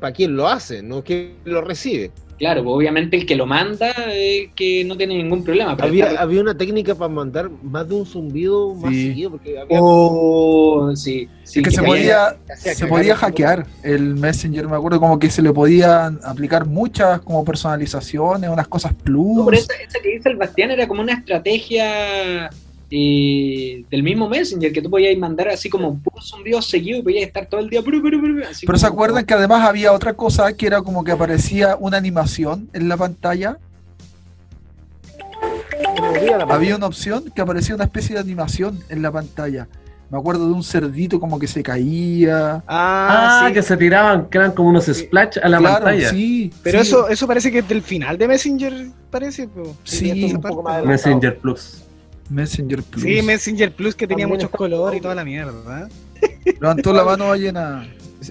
[0.00, 2.10] para quien lo hace, no quien lo recibe.
[2.36, 5.76] Claro, pues obviamente el que lo manda eh, que no tiene ningún problema.
[5.80, 9.06] Había, había una técnica para mandar más de un zumbido más Sí.
[9.10, 12.36] seguido, porque había Oh, sí, sí, Es que se había- podía,
[12.74, 17.44] se podía hackear el Messenger, me acuerdo como que se le podían aplicar muchas como
[17.44, 19.36] personalizaciones, unas cosas plus.
[19.36, 22.50] No, pero esa, esa que dice el Bastián era como una estrategia
[22.96, 27.26] eh, del mismo Messenger, que tú podías mandar así como puros zumbidos seguidos y podías
[27.26, 27.80] estar todo el día.
[27.80, 30.80] bru, bru, bru, así Pero se como- acuerdan que además había otra cosa que era
[30.80, 33.58] como que aparecía una animación en la pantalla.
[36.38, 39.66] La Había una opción que aparecía una especie de animación en la pantalla.
[40.10, 42.62] Me acuerdo de un cerdito como que se caía.
[42.68, 43.54] Ah, Ah, sí.
[43.54, 46.10] que se tiraban, que eran como unos splash a la claro, pantalla.
[46.10, 46.52] sí.
[46.62, 49.48] Pero sí, eso, eso parece que es del final de Messenger, parece.
[49.82, 51.83] Sí, un poco más Messenger Plus.
[52.30, 53.02] Messenger Plus.
[53.02, 55.88] Sí, Messenger Plus que tenía muchos colores y toda la mierda.
[56.44, 57.86] Levantó la mano ballena.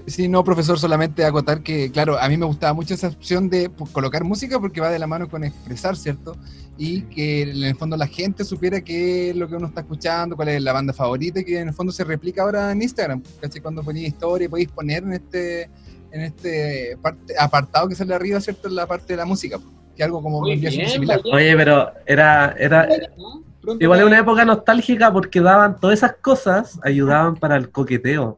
[0.07, 3.69] Sí, no, profesor, solamente acotar que, claro, a mí me gustaba mucho esa opción de
[3.69, 6.35] pues, colocar música porque va de la mano con expresar, ¿cierto?
[6.77, 10.35] Y que en el fondo la gente supiera qué es lo que uno está escuchando,
[10.35, 13.21] cuál es la banda favorita, y que en el fondo se replica ahora en Instagram,
[13.39, 13.61] ¿cachai?
[13.61, 15.69] Cuando ponéis historia, podéis poner en este,
[16.11, 18.69] en este parte, apartado que sale arriba, ¿cierto?
[18.69, 19.59] En la parte de la música,
[19.95, 21.21] que es algo como Muy bien, similar.
[21.31, 23.52] Oye, pero era, era ¿no?
[23.63, 28.37] Pronto igual es una época nostálgica porque daban todas esas cosas, ayudaban para el coqueteo.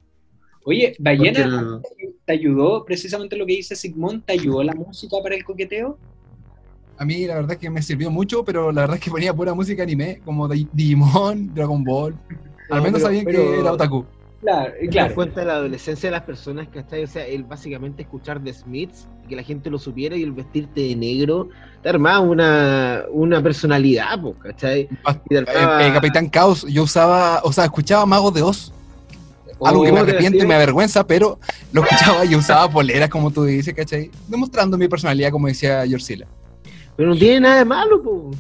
[0.64, 1.82] Oye, Ballena, el-
[2.26, 4.24] ¿te ayudó precisamente lo que dice Sigmund?
[4.26, 5.98] ¿Te ayudó la música para el coqueteo?
[6.98, 9.34] A mí la verdad es que me sirvió mucho, pero la verdad es que ponía
[9.34, 12.16] pura música anime, como Di- Digimon, Dragon Ball.
[12.70, 14.06] Al No, menos pero- sabían pero- que era otaku.
[14.46, 15.16] Claro, Te das claro.
[15.16, 17.04] cuenta de la adolescencia de las personas, ¿cachai?
[17.04, 20.82] O sea, el básicamente escuchar The Smiths, que la gente lo supiera y el vestirte
[20.82, 21.50] de negro,
[21.82, 24.88] te armaba una, una personalidad, po, ¿cachai?
[25.30, 28.72] Y Eh, armaba- eh, Capitán Caos, yo usaba, o sea, escuchaba Magos de Oz.
[29.64, 31.40] Algo que me ¿Cómo te arrepiento y me avergüenza, pero
[31.72, 34.12] lo escuchaba y usaba poleras, como tú dices, ¿cachai?
[34.28, 36.28] Demostrando mi personalidad, como decía Yorcila.
[36.96, 38.32] Pero no tiene nada de malo, po.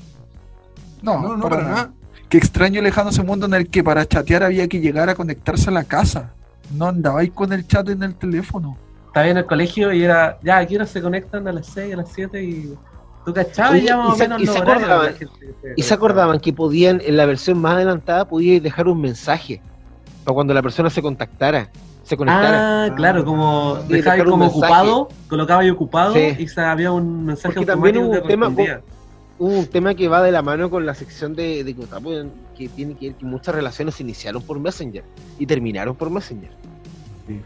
[1.02, 1.76] No, No, no, para, para nada.
[1.76, 1.94] nada.
[2.30, 5.16] Qué extraño y lejano ese mundo en el que para chatear había que llegar a
[5.16, 6.32] conectarse a la casa.
[6.74, 8.78] No andabais con el chat en el teléfono.
[9.08, 11.98] Estaba en el colegio y era, ya, aquí ahora se conectan a las 6, a
[11.98, 12.74] las 7 y
[13.24, 15.94] tú cachabas y ya más y o se- menos y se acordaban- gente Y se
[15.94, 19.62] acordaban que podían, en la versión más adelantada, podíais dejar un mensaje
[20.24, 21.70] para cuando la persona se contactara,
[22.04, 22.86] se conectara.
[22.86, 24.66] Ah, claro, como Sí, dejaba dejar un como mensaje.
[24.74, 26.36] ocupado, colocaba ahí ocupado Sí.
[26.40, 28.66] y se había un mensaje Porque también automático hubo que un tema
[29.38, 32.96] un tema que va de la mano con la sección de, de Kotaku, que tiene
[32.96, 35.04] que ver que muchas relaciones se iniciaron por Messenger
[35.38, 36.52] y terminaron por Messenger.
[37.28, 37.42] Sí.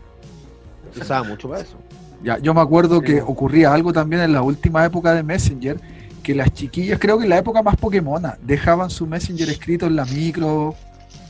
[0.94, 1.78] Se usaba mucho para eso.
[2.24, 5.80] Ya, yo me acuerdo Sí, que ocurría algo también en la última época de Messenger,
[6.22, 9.96] que las chiquillas, creo que en la época más Pokémona, dejaban su Messenger escrito en
[9.96, 10.76] la micro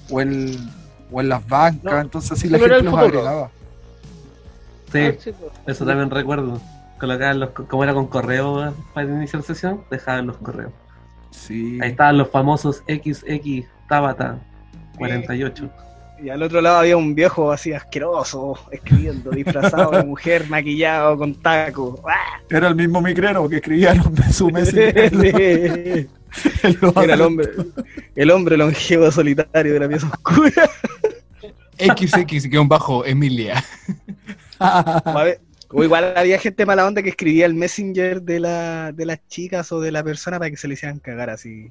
[0.09, 0.57] o en,
[1.11, 3.49] o en las bancas, No, entonces así la gente el los agregaba.
[4.91, 5.35] Sí, Ah, pues.
[5.67, 6.59] eso también recuerdo.
[6.99, 10.71] Colocaban los, como era con correo para iniciar sesión, dejaban los correos.
[11.31, 11.79] Sí.
[11.81, 14.39] Ahí estaban los famosos XX Tabata
[14.97, 15.69] 48.
[16.21, 21.33] Y al otro lado había un viejo así asqueroso, escribiendo, disfrazado de mujer, maquillado, con
[21.35, 22.03] taco.
[22.05, 22.41] ¡Ah!
[22.49, 24.49] Era el mismo micrero que escribía en su
[26.63, 27.47] en los Era el hombre,
[28.15, 30.69] el hombre longevo solitario de la pieza oscura.
[31.77, 33.63] XX-bajo Emilia.
[34.59, 35.39] A ver,
[35.71, 39.71] O igual había gente mala onda que escribía el messenger de, la, de las chicas
[39.71, 41.69] o de la persona para que se le hicieran cagar así.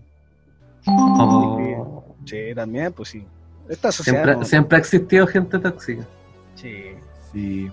[0.86, 3.24] Oh, Sí, también, pues sí.
[3.68, 4.18] Esta sociedad.
[4.22, 6.06] siempre, no- siempre ha existido gente tóxica.
[6.54, 6.84] Sí.
[7.32, 7.70] Sí.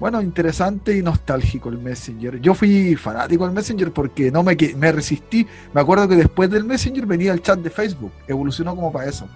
[0.00, 2.40] Bueno, interesante y nostálgico el Messenger.
[2.40, 5.46] Yo fui fanático del Messenger porque no me, me resistí.
[5.72, 8.12] Me acuerdo que después del Messenger venía el chat de Facebook.
[8.26, 9.28] Evolucionó como para eso.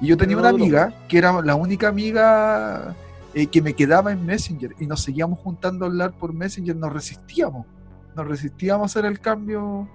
[0.00, 2.94] Y yo tenía una amiga que era la única amiga
[3.34, 6.76] eh, que me quedaba en Messenger y nos seguíamos juntando a hablar por Messenger.
[6.76, 7.66] Nos resistíamos.
[8.14, 9.88] Nos resistíamos a hacer el cambio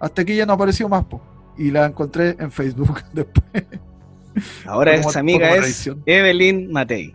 [0.00, 1.04] hasta que ella no apareció más.
[1.04, 1.20] po.
[1.58, 3.64] Y la encontré en Facebook después.
[4.66, 5.90] Ahora Como- esa amiga es.
[6.06, 7.14] Evelyn Matei.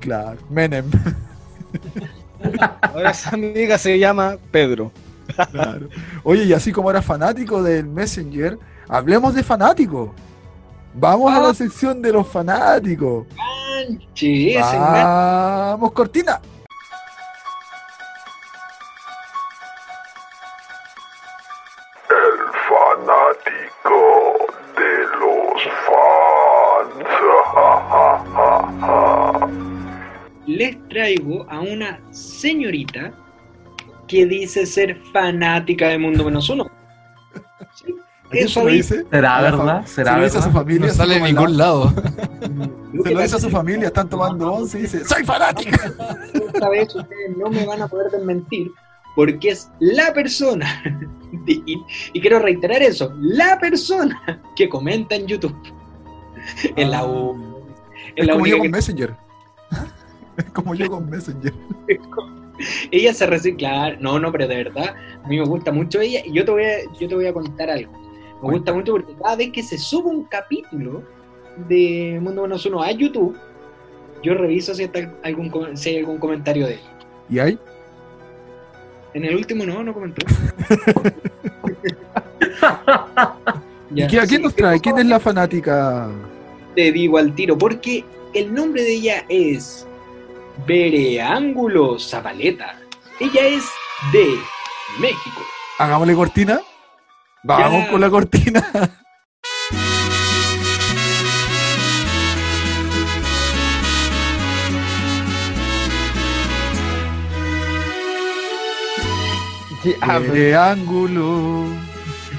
[0.00, 0.84] Claro, Menem.
[2.82, 4.90] Ahora esa amiga se llama Pedro.
[5.52, 5.88] Claro.
[6.24, 8.58] Oye, y así como era fanático del Messenger,
[8.88, 10.10] hablemos de fanáticos.
[10.94, 13.26] Vamos a la sección de los fanáticos.
[13.28, 13.98] Gran-
[15.72, 16.40] Vamos, cortina.
[23.12, 27.06] fanático de los fans.
[30.46, 33.12] les traigo a una señorita
[34.08, 36.70] que dice ser fanática de Mundo Menos Uno.
[38.32, 39.04] Sí, ¿A quién eso dice.
[39.10, 39.80] ¿Será verdad?
[39.82, 40.86] fa- ¿Será se lo dice a su familia.
[40.88, 41.92] No sale en ningún la- lado.
[43.04, 45.78] Se lo dice a su familia, están tomando once y dice, ¡Soy fanática!
[46.32, 48.70] que esta vez ustedes no me van a poder desmentir
[49.16, 50.82] porque es la persona,
[51.46, 51.62] y,
[52.12, 55.56] y quiero reiterar eso, la persona que comenta en YouTube.
[56.76, 57.64] En la U.
[58.14, 59.14] Es la como yo con que- Messenger.
[60.36, 61.52] Es como yo con Messenger.
[62.90, 63.96] ella se recicla.
[64.00, 66.64] No, no, pero de verdad, a mí me gusta mucho ella y yo te voy
[66.64, 67.92] a, yo te voy a contar algo.
[68.42, 71.02] Me gusta mucho porque cada vez que se sube un capítulo
[71.68, 73.36] de Mundo Menos Uno a YouTube,
[74.22, 76.80] yo reviso si, está algún, si hay algún comentario de él.
[77.30, 77.58] ¿Y ahí?
[79.14, 80.24] En el último no, no comentó.
[83.94, 84.80] ¿Y qué- a quién sí, nos trae?
[84.80, 86.08] ¿Quién es la fanática?
[86.74, 89.86] Te digo al tiro, porque el nombre de ella es
[90.66, 92.78] Bereángulo Zabaleta.
[93.20, 93.64] Ella es
[94.12, 94.26] de
[94.98, 95.42] México.
[95.78, 96.60] Hagámosle cortina.
[97.44, 98.62] Vamos con la cortina.
[110.00, 111.66] Ah, Veré ángulo.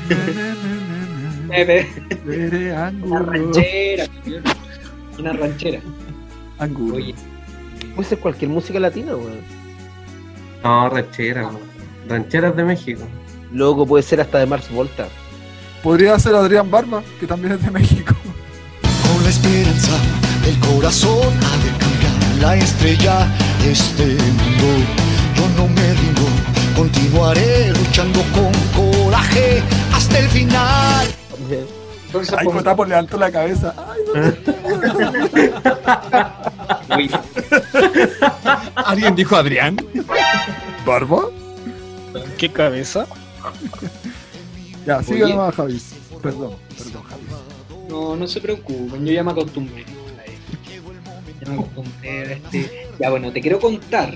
[1.55, 1.65] Eh,
[2.25, 3.19] Veré Una ángulo.
[3.25, 4.05] ranchera,
[5.19, 5.79] una ranchera.
[6.57, 6.95] Ángulo.
[6.95, 7.13] Oye,
[7.95, 9.41] Puede ser cualquier música latina, weón.
[10.63, 11.51] No, rancheras.
[11.53, 11.59] no.
[12.09, 13.03] Rancheras de México.
[13.53, 15.07] Loco, puede ser hasta de Mars Volta.
[15.83, 18.15] Podría ser Adrián Barba, que también es de México.
[18.81, 19.91] Con la esperanza
[20.43, 23.27] del corazón ha de cambiar la estrella
[23.63, 24.85] de este mundo.
[25.35, 26.23] Yo no me rindo,
[26.75, 29.61] continuaré luchando con coraje
[29.93, 31.07] hasta el final.
[31.51, 31.67] Ay,
[32.11, 33.75] pues, Cotapo levantó la cabeza.
[33.87, 34.01] Ay,
[36.89, 36.95] no.
[36.95, 37.09] oye,
[38.75, 39.77] ¿Alguien dijo Adrián?
[40.85, 41.25] ¿Barba?
[42.37, 43.05] ¿Qué cabeza?
[44.85, 45.81] Ya, sigue nomás, Javi.
[46.21, 47.23] Perdón, perdón, Javi.
[47.89, 49.85] no, no se preocupen, yo ya me acostumbré.
[51.39, 52.87] Ya me acostumbré a este.
[52.99, 54.13] Ya bueno, te quiero contar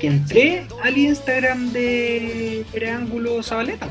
[0.00, 3.88] que entré al Instagram de Triángulo Zabaleta.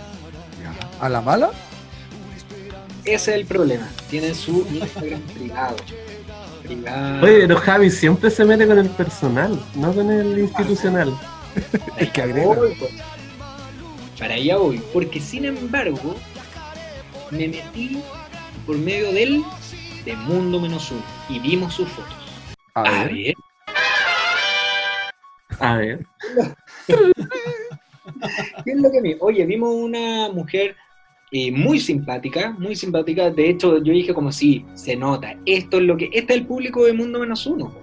[1.00, 1.52] ¿A la mala?
[3.06, 3.88] Ese es el problema.
[4.10, 5.76] Tiene su Instagram privado.
[6.64, 7.24] Privado.
[7.26, 11.14] Oye, pero Javi siempre se mete con el personal, no con el institucional.
[11.98, 12.56] Es que agrega.
[14.22, 14.80] Para allá voy.
[14.94, 16.16] Porque sin embargo,
[17.32, 17.98] me metí
[18.68, 19.44] por medio del
[20.06, 22.14] de Mundo Menos Uno y vimos sus fotos.
[22.76, 23.14] A A ver.
[23.14, 23.34] ver.
[25.60, 26.06] A ver.
[28.64, 29.16] ¿Qué es lo que vi?
[29.20, 30.76] Oye, vimos una mujer
[31.32, 33.32] eh, muy simpática, muy simpática.
[33.32, 35.36] De hecho, yo dije como sí, se nota.
[35.48, 36.12] Esto es lo que.
[36.14, 37.74] Este es el público de Mundo Menos Uno.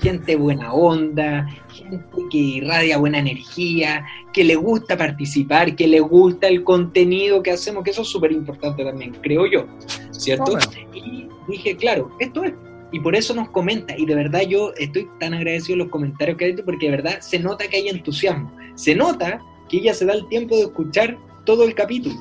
[0.00, 6.46] Gente buena onda, gente que irradia buena energía, que le gusta participar, que le gusta
[6.46, 9.66] el contenido que hacemos, que eso es súper importante también, creo yo,
[10.10, 10.56] ¿cierto?
[10.94, 12.52] Y dije, claro, esto es.
[12.92, 13.96] Y por eso nos comenta.
[13.96, 16.96] Y de verdad yo estoy tan agradecido de los comentarios que ha hecho porque de
[16.96, 18.50] verdad se nota que hay entusiasmo.
[18.76, 22.16] Se nota que ella se da el tiempo de escuchar todo el capítulo.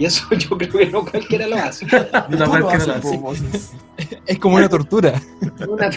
[0.00, 1.86] Y eso yo creo que no cualquiera lo hace.
[2.30, 3.20] Lo cualquiera lo hace.
[4.26, 5.20] Es como una tortura.
[5.68, 5.90] Una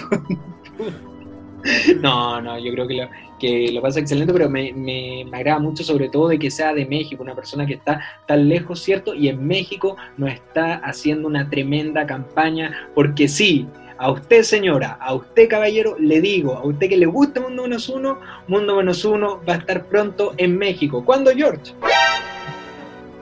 [2.01, 3.07] No, no, yo creo que lo,
[3.39, 6.73] que lo pasa excelente, pero me, me, me agrada mucho sobre todo de que sea
[6.73, 9.15] de México, una persona que está tan lejos, ¿cierto?
[9.15, 15.13] Y en México nos está haciendo una tremenda campaña, porque sí, a usted señora, a
[15.13, 19.39] usted caballero, le digo, a usted que le gusta Mundo Menos Uno, Mundo Menos Uno
[19.47, 21.05] va a estar pronto en México.
[21.05, 21.73] ¿Cuándo, George?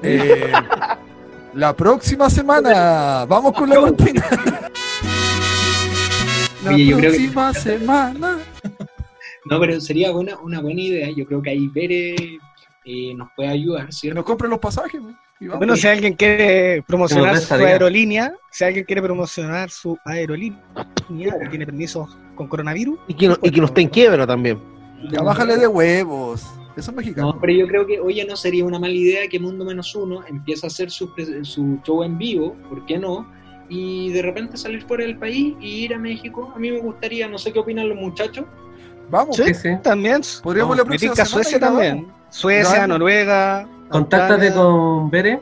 [0.04, 0.52] Eh,
[1.54, 3.26] la próxima semana.
[3.26, 4.24] Vamos con la cortina.
[6.64, 8.38] La Oye, yo creo que- próxima semana.
[9.45, 12.16] No, pero sería buena, una buena idea, yo creo que ahí Bere
[12.86, 14.16] eh, nos puede ayudar, ¿cierto?
[14.20, 15.02] nos compren los pasajes.
[15.58, 20.62] Bueno, si alguien quiere promocionar su aerolínea, si alguien quiere promocionar su aerolínea,
[21.41, 24.60] que tiene permiso con coronavirus, Y que no, y que no esté en quiebra también.
[25.12, 26.43] Ya bájale de huevos.
[26.76, 27.34] Eso es mexicano.
[27.34, 30.24] No, pero yo creo que, oye, no sería una mala idea que Mundo Menos Uno
[30.28, 31.12] empiece a hacer su,
[31.84, 33.28] show en vivo, ¿por qué no?
[33.70, 36.52] Y de repente salir fuera del país y ir a México.
[36.56, 38.46] A mí me gustaría, no sé qué opinan los muchachos.
[39.10, 39.36] Vamos.
[39.36, 39.54] Sí.
[39.54, 40.22] Sí, también.
[40.44, 42.08] Podríamos la próxima Suecia también.
[42.30, 42.88] Suecia.
[42.88, 43.68] Noruega.
[43.90, 45.42] Contáctate con Bere,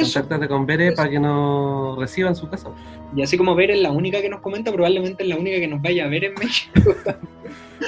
[0.00, 0.20] Eso.
[0.20, 2.68] contáctate con Bere para que nos reciba en su casa.
[3.14, 5.68] Y así como Ver es la única que nos comenta, probablemente es la única que
[5.68, 6.94] nos vaya a ver en México.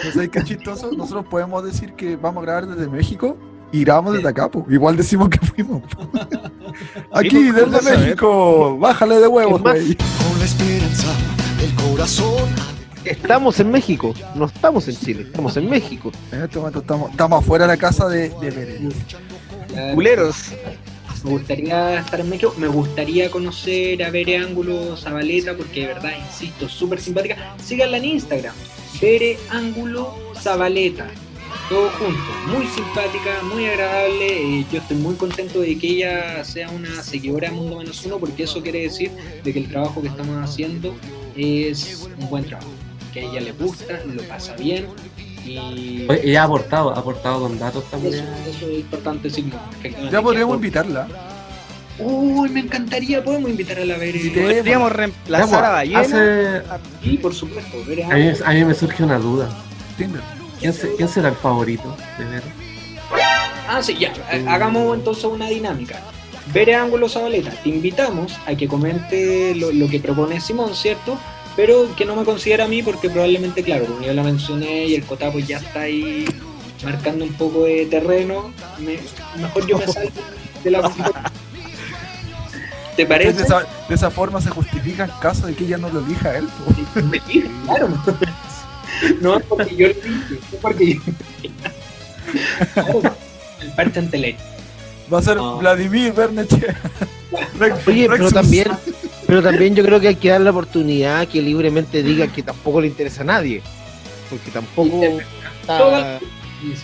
[0.02, 0.90] Pues ahí qué chistoso.
[0.90, 3.38] Nosotros podemos decir que vamos a grabar desde México
[3.70, 4.50] y grabamos desde acá.
[4.50, 4.66] po.
[4.68, 5.82] Igual decimos que fuimos.
[7.12, 7.98] Aquí, pues, desde saber.
[8.00, 8.76] México.
[8.76, 9.96] Bájale de huevos, güey.
[9.96, 11.14] Con la esperanza
[11.61, 12.48] del corazón.
[13.05, 16.11] Estamos en México, no estamos en Chile, estamos en México.
[16.32, 18.90] En este momento estamos, estamos afuera de la casa de, de
[19.94, 20.52] Culeros.
[21.25, 26.12] Me gustaría estar en México, me gustaría conocer a Bere Ángulo Zabaleta, porque de verdad,
[26.18, 27.57] insisto, súper simpática.
[27.64, 28.55] Síganla en Instagram,
[29.01, 31.11] Bere Ángulo Zabaleta.
[31.70, 32.20] Todo junto,
[32.55, 34.27] muy simpática, muy agradable.
[34.27, 38.18] eh, yo estoy muy contento de que ella sea una seguidora de Mundo Menos Uno,
[38.18, 39.11] porque eso quiere decir
[39.43, 40.95] de que el trabajo que estamos haciendo
[41.35, 42.70] es un buen trabajo.
[43.14, 44.89] Que a ella le gusta, lo pasa bien
[45.47, 48.14] y ella ha aportado, ha aportado con datos también.
[48.49, 51.07] eso es importante efectivamente, Ya podríamos invitarla.
[51.99, 54.05] Uy, me encantaría, podemos invitar a la.
[54.05, 54.53] Invitemos.
[54.55, 56.01] Podríamos Ya, reemplazar pues, a Ballena.
[56.01, 56.62] hace-
[57.03, 59.49] Sí, por supuesto, Bere a, mí, a mí me surge una duda.
[59.97, 60.20] Tinder.
[60.59, 62.42] ¿Quién, se- quién será el favorito de Bere?
[63.68, 64.12] Ah, sí, ya,
[64.49, 66.01] hagamos entonces una dinámica.
[66.53, 71.16] Bere Ángulo Zabaleta, te invitamos a que comente lo, lo que propone Simón, ¿cierto?
[71.57, 74.94] Pero que no me considera a mí porque probablemente, claro, como yo la mencioné y
[74.96, 76.24] el Cotapo ya está ahí
[76.82, 78.98] marcando un poco de terreno, me-
[79.40, 80.11] mejor yo me salgo
[80.64, 80.90] de la...
[82.96, 83.42] ¿Te De parece?
[83.42, 86.38] esa, de esa forma se justifica en caso de que ella no lo elija a
[86.38, 86.46] él.
[86.46, 87.00] po.
[87.02, 87.88] Me dije, claro.
[89.20, 91.00] No es porque yo lo dije, es porque yo.
[92.74, 93.02] Claro,
[93.61, 94.36] el parche ante ley.
[95.12, 95.59] Va a ser No.
[95.59, 96.57] Vladimir Berneche.
[97.86, 98.68] Oye, pero también,
[99.27, 102.81] pero también yo creo que hay que dar la oportunidad que libremente diga que tampoco
[102.81, 103.62] le interesa a nadie.
[104.31, 105.03] Porque tampoco
[105.61, 106.18] está-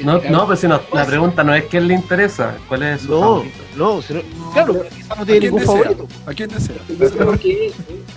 [0.04, 3.08] No, no, pues si no, la pregunta no es quién le interesa, cuál es su
[3.10, 3.58] No, favorito.
[3.76, 4.00] no,
[4.52, 5.74] claro, pero quizás no tiene ningún desea?
[5.76, 6.08] favorito.
[6.26, 6.76] ¿A quién desea?
[6.88, 7.76] Yo creo que eso,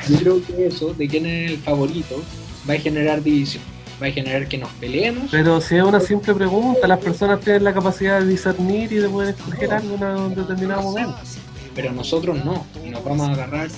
[0.10, 2.22] yo creo que eso, de quién es el favorito,
[2.70, 3.64] va a generar división,
[4.02, 5.30] va a generar que nos peleemos.
[5.32, 9.08] Pero si es una simple pregunta, las personas tienen la capacidad de discernir y de
[9.08, 11.16] poder escoger algo en un determinado momento.
[11.74, 13.70] Pero nosotros no, y nos vamos a agarrar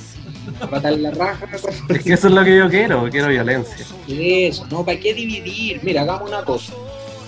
[0.61, 1.45] a patar la raja.
[1.89, 3.85] Es que eso es lo que yo quiero, quiero violencia.
[4.07, 4.83] Eso, ¿no?
[4.85, 5.79] ¿Para qué dividir?
[5.83, 6.73] Mira, hagamos una cosa.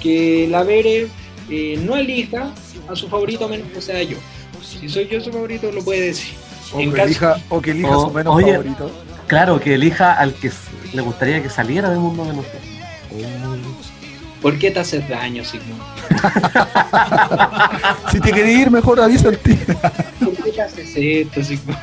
[0.01, 1.07] Que la Bere
[1.49, 2.51] eh, no elija
[2.89, 4.18] a su favorito menos que sea yo.
[4.63, 6.34] Si soy yo su favorito, lo puede decir.
[6.74, 8.51] O En que caso- elija, o que elija O- su menos oye.
[8.51, 8.91] favorito.
[9.28, 10.51] Claro, que elija al que
[10.93, 12.45] le gustaría que saliera del mundo menos
[13.11, 13.57] uno.
[14.41, 15.82] ¿Por qué te haces daño, Sigmund?
[18.11, 19.55] Si te querés ir, mejor avisa el tío.
[20.20, 21.78] ¿Por qué te haces esto, Sigmund?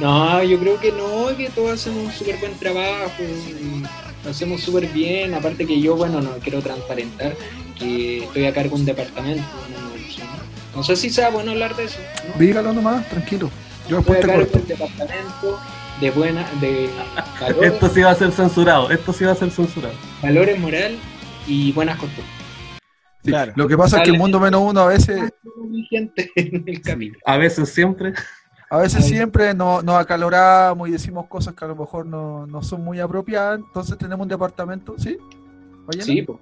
[0.00, 3.22] No, yo creo que no, que todos hacemos un súper buen trabajo,
[4.24, 7.36] lo hacemos súper bien, aparte que yo, bueno, no quiero transparentar
[7.78, 11.84] que estoy a cargo de un departamento, no, no sé si sea bueno hablar de
[11.84, 12.40] eso, ¿no?
[12.40, 13.50] Dígalo nomás, tranquilo.
[13.88, 15.60] Yo Estoy después a te cargo de un departamento
[16.00, 16.90] de buena, de
[17.40, 19.94] valores, Esto sí va a ser censurado, esto sí va a ser censurado.
[20.22, 20.96] valores moral
[21.46, 22.34] y buenas costumbres.
[23.24, 25.30] Sí, Lo que pasa es que el mundo menos uno a veces,
[25.66, 27.16] Vigente en el camino.
[27.24, 28.12] A veces siempre.
[28.70, 32.62] A veces siempre nos, nos acaloramos y decimos cosas que a lo mejor no, no
[32.62, 33.60] son muy apropiadas.
[33.60, 35.16] Entonces tenemos un departamento, ¿sí?
[35.86, 36.04] Ballena?
[36.04, 36.40] Sí, po.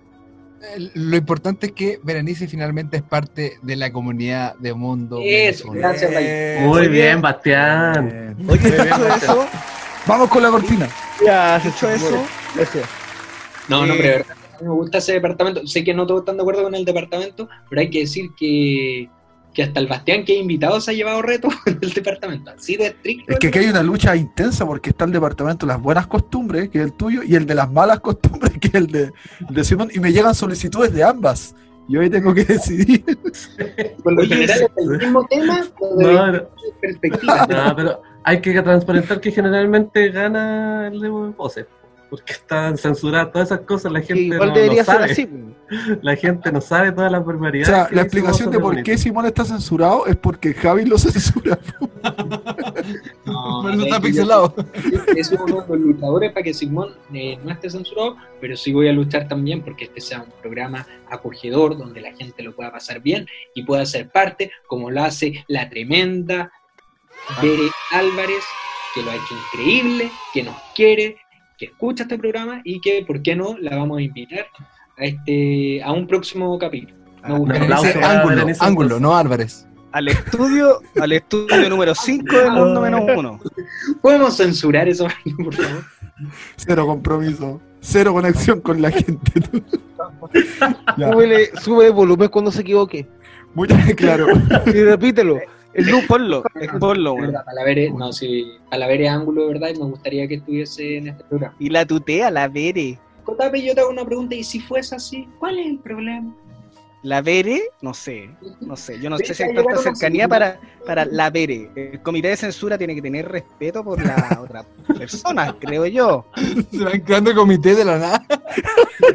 [0.95, 5.19] Lo importante es que Berenice finalmente es parte de la comunidad de Mundo.
[5.21, 6.11] Eso, gracias.
[6.15, 8.37] Eh, Muy oye, bien, Bastián.
[8.37, 8.51] bien.
[8.51, 9.47] Oye, eso,
[10.07, 10.89] Vamos con la cortina.
[11.25, 12.85] Ya, dicho eso, Gracias.
[13.69, 15.67] No, no, Eh, pero a mí me gusta ese departamento.
[15.67, 19.09] Sé que no todos están de acuerdo con el departamento, pero hay que decir que,
[19.53, 22.51] que hasta el Bastián que he invitado se ha llevado reto del departamento.
[22.51, 23.33] Así de estricto.
[23.33, 26.71] Es que aquí hay una lucha intensa porque está el departamento de las buenas costumbres,
[26.71, 29.13] que es el tuyo, y el de las malas costumbres, que es el de,
[29.49, 31.55] el de Simón, y me llegan solicitudes de ambas.
[31.89, 33.05] Y hoy tengo que decidir.
[34.03, 37.49] Por lo Oye, general es el mismo tema, No, no, distintas perspectivas.
[37.49, 41.67] no, pero hay que transparentar que generalmente gana el de voces.
[42.13, 45.13] Porque están censuradas todas esas cosas, la gente igual no, debería no ser sabe.
[45.13, 45.29] así.
[46.03, 47.67] La gente no sabe todas las O barbaridades.
[47.75, 51.59] sea, que la explicación de por qué Simón está censurado es porque Javi lo censura.
[53.25, 54.55] No, Por eso está pixelado.
[55.17, 58.89] Es uno de los luchadores para que Simón eh, no esté censurado, pero sí voy
[58.89, 63.01] a luchar también porque este sea un programa acogedor donde la gente lo pueda pasar
[63.01, 66.53] bien y pueda ser parte, como lo hace la tremenda
[67.41, 68.45] Bere Álvarez,
[68.95, 71.17] que lo ha hecho increíble, que nos quiere,
[71.63, 74.47] que escucha este programa y que, ¿por qué no?, la vamos a invitar
[74.99, 76.97] a, este, a un próximo capítulo.
[77.47, 79.69] Berenice, para ángulo, ángulo, no Álvarez.
[79.93, 83.39] al estudio, al estudio número 5 del mundo menos uno.
[84.01, 85.07] ¿Podemos censurar eso,
[85.45, 85.85] por favor?
[86.57, 87.61] Cero compromiso.
[87.79, 89.33] Cero conexión con la gente.
[90.97, 93.09] Súbele, sube el volumen cuando se equivoque.
[93.55, 94.27] muy claro.
[94.67, 95.39] Y repítelo.
[95.75, 97.17] El loop, ponlo, es ponlo.
[97.17, 97.45] ¿Verdad?
[97.45, 99.71] Palavere, no, sí, Palavere ángulo, ¿verdad?
[99.75, 101.55] Y me gustaría que estuviese en este programa.
[101.59, 102.99] Y la tutea, la Bere.
[103.25, 106.35] Cotape, yo te hago una pregunta, y si fuese así, ¿cuál es el problema?
[107.03, 109.01] La Bere, no sé, no sé.
[109.01, 111.69] Yo no sé si hay tanta cercanía para, para la Bere.
[111.75, 114.65] El comité de censura tiene que tener respeto por la otra
[114.97, 116.25] persona, creo yo.
[116.71, 118.27] Se van creando comité de la nada.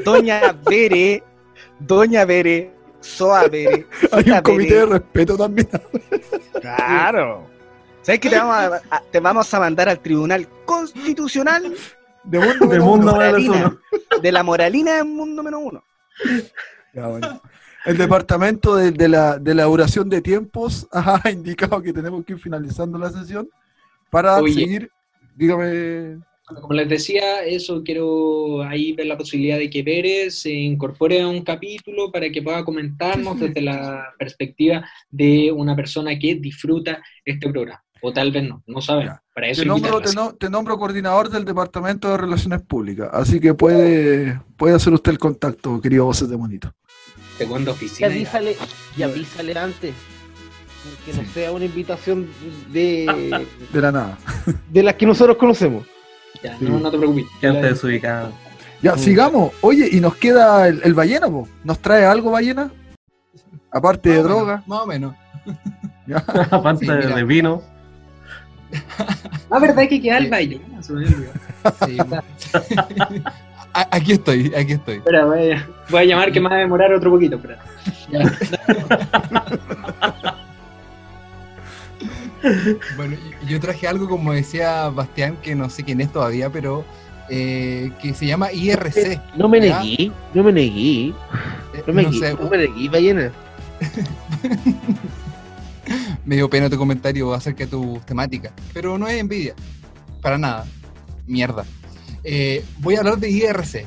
[0.04, 1.24] Doña Bere,
[1.80, 2.74] Doña Bere,
[3.08, 3.86] Soa Bere.
[4.12, 5.70] Hay un comité de respeto también.
[6.62, 7.48] Claro.
[8.02, 11.74] ¿Sabes que te vamos a, a- te vamos a mandar al Tribunal Constitucional
[12.24, 13.18] De mundo De menos mundo uno.
[13.18, 14.22] menos moralina, uno.
[14.22, 15.84] de la moralina del mundo menos uno?
[16.94, 17.42] Ya, bueno.
[17.86, 22.34] El departamento de, de la, de la duración de tiempos ha indicado que tenemos que
[22.34, 23.48] ir finalizando la sesión
[24.10, 24.54] para Oye.
[24.54, 24.92] seguir.
[25.36, 26.20] Dígame.
[26.48, 31.22] Bueno, Como les decía, eso quiero ahí ver la posibilidad de que Pérez se incorpore
[31.22, 37.02] a un capítulo para que pueda comentarnos desde la perspectiva de una persona que disfruta
[37.26, 37.84] este programa.
[38.02, 39.16] O tal vez no, no sabemos.
[39.34, 40.10] Para eso Te nombro, invitarlo.
[40.10, 44.94] te, no- te nombro coordinador del Departamento de Relaciones Públicas, así que puede, puede hacer
[44.94, 46.72] usted el contacto, querido Voces de Monito.
[47.38, 48.08] Segunda Y oficina.
[48.08, 48.56] avísale,
[48.98, 49.94] y avísale antes.
[51.06, 52.30] Que no sea una invitación
[52.72, 53.06] de,
[53.74, 54.18] De la nada.
[54.72, 55.86] de las que nosotros conocemos.
[56.44, 57.26] Ya, no, no te preocupes.
[57.42, 58.32] Gente desubicada.
[58.82, 59.52] Ya, sigamos.
[59.62, 61.48] Oye, y nos queda el, el ballena, po.
[61.64, 62.72] ¿Nos trae algo, ballena?
[63.72, 64.64] Aparte de Más o menos, droga.
[64.68, 65.16] Más o menos.
[66.08, 66.18] Ya.
[66.52, 67.62] Aparte Sí, de vino.
[69.50, 70.30] Ah, ¿verdad que queda el Sí.
[70.30, 70.62] baile?
[70.80, 71.32] Se me olvidó.
[71.86, 71.98] Sí.
[73.74, 74.96] A- aquí estoy, aquí estoy.
[74.96, 77.36] Espera, voy a, voy a llamar que me va a demorar otro poquito.
[77.36, 77.60] Espera.
[78.10, 78.24] Ya.
[82.96, 83.18] Bueno,
[83.48, 86.86] yo traje algo, como decía Bastián, que no sé quién es todavía, pero
[87.30, 89.22] eh, que se llama IRC.
[89.36, 89.82] No me ¿ya?
[89.82, 91.14] negué, no me negué, Eh,
[91.86, 93.32] no me no negué, sé, no me negué, ballena.
[96.26, 99.54] me dio pena tu comentario acerca de tu temática, pero no es envidia,
[100.22, 100.66] para nada,
[101.26, 101.66] mierda.
[102.24, 103.86] Eh, voy a hablar de IRC.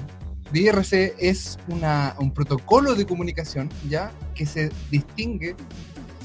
[0.52, 4.10] De IRC es una, un protocolo de comunicación, ¿ya?
[4.34, 5.54] Que se distingue,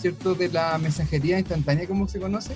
[0.05, 2.55] ¿cierto?, de la mensajería instantánea como se conoce,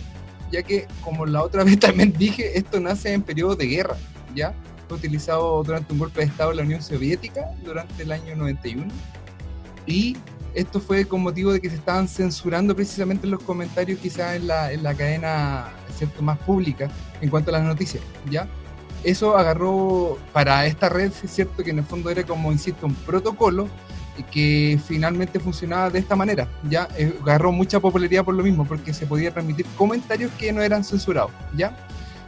[0.52, 3.98] ya que, como la otra vez también dije, esto nace en periodo de guerra,
[4.36, 4.54] ¿ya?
[4.88, 8.86] Fue utilizado durante un golpe de Estado en la Unión Soviética durante el año 91
[9.88, 10.16] y
[10.54, 14.72] esto fue con motivo de que se estaban censurando precisamente los comentarios quizás en la,
[14.72, 16.22] en la cadena ¿cierto?
[16.22, 16.88] más pública
[17.20, 18.48] en cuanto a las noticias, ¿ya?
[19.04, 22.94] Eso agarró para esta red, es cierto que en el fondo era como, insisto, un
[22.94, 23.68] protocolo
[24.24, 26.88] que finalmente funcionaba de esta manera, ¿ya?
[26.98, 30.84] Eh, agarró mucha popularidad por lo mismo, porque se podía transmitir comentarios que no eran
[30.84, 31.76] censurados, ¿ya?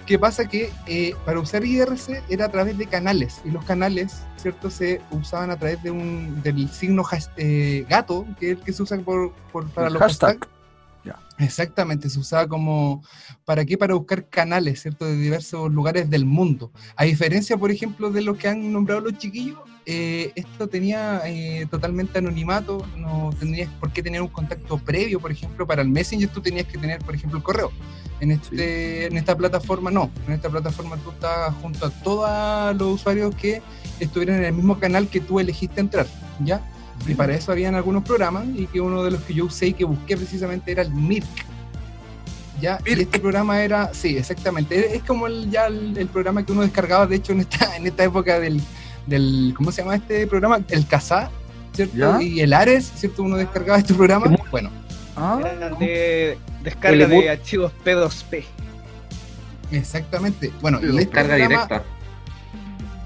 [0.06, 0.46] ¿Qué pasa?
[0.50, 4.70] Que eh, para usar IRC era a través de canales, y los canales, ¿cierto?
[4.70, 8.74] Se usaban a través de un, del signo has- eh, gato, que es el que
[8.74, 10.48] se usa por, por- para El los hashtag.
[11.40, 13.04] Exactamente, se usaba como,
[13.46, 13.78] ¿para qué?
[13.78, 15.06] Para buscar canales, ¿cierto?
[15.06, 16.72] De diversos lugares del mundo.
[16.96, 21.66] A diferencia, por ejemplo, de lo que han nombrado los chiquillos, eh, esto tenía eh,
[21.72, 26.30] totalmente anonimato, no tenías por qué tener un contacto previo, por ejemplo, para el Messenger
[26.30, 27.72] tú tenías que tener, por ejemplo, el correo.
[28.20, 33.02] En, este, en esta plataforma no, en esta plataforma tú estás junto a todos los
[33.02, 33.64] usuarios que
[34.00, 36.06] estuvieran en el mismo canal que tú elegiste entrar,
[36.46, 36.62] ¿ya?
[37.08, 39.74] Y para eso habían algunos programas y que uno de los que yo usé y
[39.74, 41.26] que busqué precisamente era el Mirk.
[42.62, 46.52] Ya, y este programa era, sí, exactamente, es- como el, ya el, el programa que
[46.52, 48.62] uno descargaba, de hecho, en esta, en esta época del,
[49.08, 50.60] del, ¿cómo se llama este programa?
[50.70, 51.32] El Kazaa,
[51.74, 51.98] ¿cierto?
[51.98, 52.22] ¿Ya?
[52.22, 53.24] Y el Ares, ¿cierto?
[53.24, 54.28] Uno descargaba este programa.
[54.52, 54.70] Bueno,
[55.16, 58.44] Ah, Era de descarga de archivos P2P.
[59.72, 60.52] exactamente.
[60.62, 61.84] Bueno, y este Descarga programa, directa.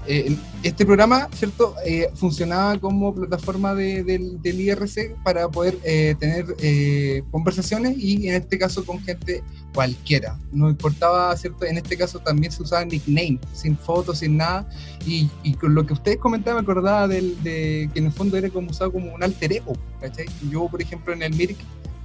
[0.08, 1.74] Eh, este programa, ¿cierto?
[1.84, 8.34] Eh, funcionaba como plataforma de- del, IRC para poder eh, tener eh, conversaciones y en
[8.36, 9.42] este caso con gente
[9.74, 10.38] cualquiera.
[10.52, 11.66] No importaba, ¿cierto?
[11.66, 14.68] En este caso también se usaba nickname, sin fotos, sin nada.
[15.06, 15.28] Y,
[15.60, 18.70] con lo que ustedes comentaban, me acordaba del, de que en el fondo era como
[18.70, 20.26] usado como un alter ego, ¿cachai?
[20.50, 21.56] Yo, por ejemplo, en el Mirk,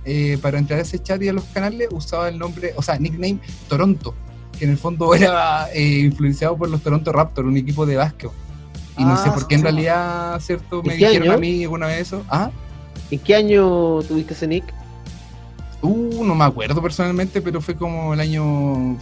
[0.06, 2.97] eh, para entrar a ese chat y a los canales, usaba el nombre, o sea,
[2.97, 4.14] nickname Toronto
[4.66, 8.30] en el fondo era eh, influenciado por los Toronto Raptors, un equipo de básquet.
[8.97, 10.84] Y no Ah, sé por qué en realidad, ¿cierto?
[10.84, 11.38] Me ¿En qué dijeron año?
[11.38, 12.24] a mí alguna vez eso.
[12.30, 12.51] Ah,
[13.09, 14.74] ¿En qué año tuviste ese nick?
[15.82, 18.97] uh, no me acuerdo personalmente, pero fue como el año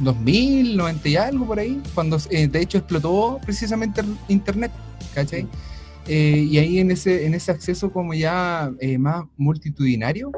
[0.00, 4.70] 2000, 90 y algo por ahí, cuando eh, de hecho explotó precisamente el internet,
[5.14, 5.46] ¿cachai?
[6.06, 10.30] Eh, y ahí en ese, en ese acceso como ya eh, más multitudinario,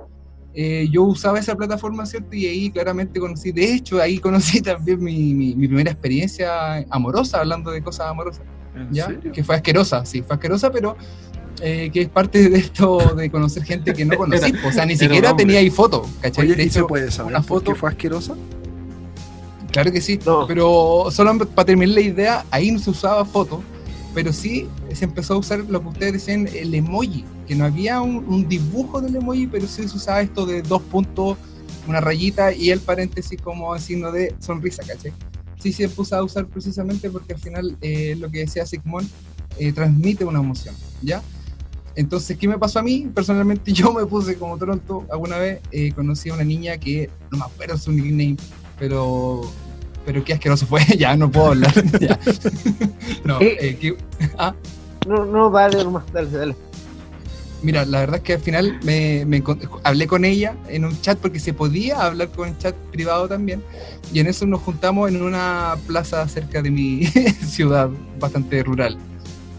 [0.54, 2.34] eh, yo usaba esa plataforma, ¿cierto?
[2.34, 7.38] Y ahí claramente conocí, de hecho, ahí conocí también mi, mi- mi primera experiencia amorosa,
[7.40, 8.42] hablando de cosas amorosas,
[8.74, 9.06] ¿En ¿ya?
[9.06, 9.32] serio?
[9.32, 10.96] Que fue asquerosa, sí, fue asquerosa, pero
[11.62, 14.96] eh, que es parte de esto de conocer gente que no conocí, o sea, ni
[14.96, 16.46] siquiera tenía ahí foto, ¿cachai?
[16.46, 18.34] Oye, de ¿y se hecho, puede saber una foto- fue asquerosa?
[19.70, 20.46] Claro que sí, No.
[20.48, 23.62] pero solo para terminar la idea, ahí no se usaba foto,
[24.12, 28.00] pero sí se empezó a usar lo que ustedes decían, el emoji, que no había
[28.00, 31.36] un, un dibujo del emoji, pero sí se usaba esto de dos puntos,
[31.88, 35.12] una rayita y el paréntesis como signo de sonrisa, ¿cachai?
[35.58, 39.08] Sí se puso a usar precisamente porque al final eh, lo que decía Sigmund
[39.58, 41.22] eh, transmite una emoción, ¿ya?
[41.96, 43.10] Entonces, ¿qué me pasó a mí?
[43.12, 47.38] Personalmente yo me puse como Toronto alguna vez, eh, conocí a una niña que no
[47.38, 48.36] me acuerdo su nickname,
[48.78, 49.40] pero
[50.06, 51.74] pero qué asqueroso fue, ya no puedo hablar.
[52.00, 52.16] ya.
[53.24, 53.56] no, Eh.
[53.60, 53.96] eh, que-
[55.08, 56.69] No, no, dale nomás, dale, dale.
[57.62, 59.42] Mira, la verdad es que al final me, me
[59.84, 63.62] hablé con ella en un chat porque se podía hablar con el chat privado también.
[64.12, 67.06] Y en eso nos juntamos en una plaza cerca de mi
[67.46, 67.88] ciudad,
[68.18, 68.96] bastante rural.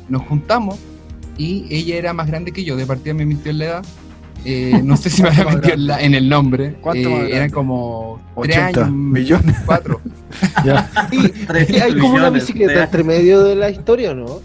[0.09, 0.77] Nos juntamos
[1.37, 3.85] y ella era más grande que yo, de partida me mintió en la edad.
[4.43, 6.75] Eh, no sé si me había ¿Cuánto más mentido en, la- en el nombre.
[6.81, 9.55] ¿Cuánto más Eh, eran como 3 80 años, millones.
[9.65, 10.01] 4.
[11.47, 14.41] Tres Sí, hay como una bicicleta de- entre medio de la historia, ¿no?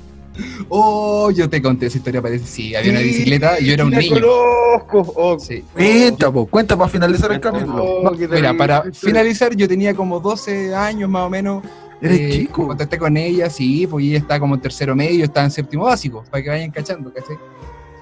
[0.68, 2.46] Oh, yo te conté esa historia, parece.
[2.46, 4.14] Sí, había una bicicleta y yo era un la niño.
[4.20, 5.12] conozco.
[5.16, 5.64] Oh, Sí.
[5.72, 7.84] Cuenta, po, cuenta para finalizar el capítulo.
[7.84, 11.62] oh, Mira, para finalizar, yo tenía como 12 años más o menos.
[12.00, 12.66] Eres eh, chico.
[12.66, 16.24] Contacté con ella, sí, pues ella estaba como en tercero medio, estaba en séptimo básico,
[16.30, 17.36] para que vayan cachando, ¿cachai?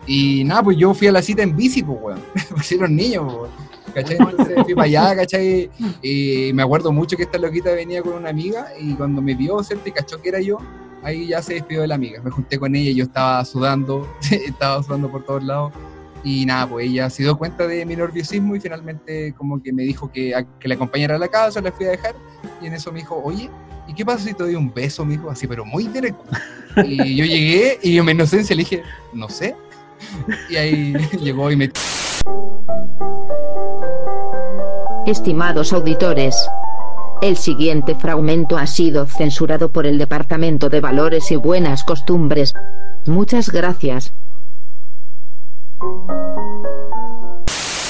[0.06, 2.20] Y nada, pues yo fui a la cita en bici, pues, weón.
[2.50, 3.50] Porque era un niño, pues, weón.
[3.94, 4.16] ¿cachai?
[4.18, 5.70] Entonces fui para allá, ¿cachai?
[6.02, 9.62] Y me acuerdo mucho que esta loquita venía con una amiga y cuando me vio,
[9.62, 9.88] ¿cierto?
[9.88, 10.58] Y cachó que era yo,
[11.04, 12.20] ahí ya se despidió de la amiga.
[12.22, 15.72] Me junté con ella y yo estaba sudando, estaba sudando por todos lados.
[16.24, 19.82] Y nada, pues ella se dio cuenta de mi nerviosismo y finalmente como que me
[19.82, 22.14] dijo que, que la acompañara a la casa, la fui a dejar.
[22.62, 23.50] Y en eso me dijo, oye,
[23.86, 25.04] ¿y qué pasa si te doy un beso?
[25.04, 26.24] Me dijo así, pero muy directo.
[26.82, 28.82] Y yo llegué y en mi inocencia le dije,
[29.12, 29.54] no sé.
[30.48, 31.70] Y ahí llegó y me...
[35.06, 36.34] Estimados auditores,
[37.24, 42.52] El siguiente fragmento ha sido censurado por el Departamento de Valores y Buenas Costumbres.
[43.06, 44.12] Muchas gracias.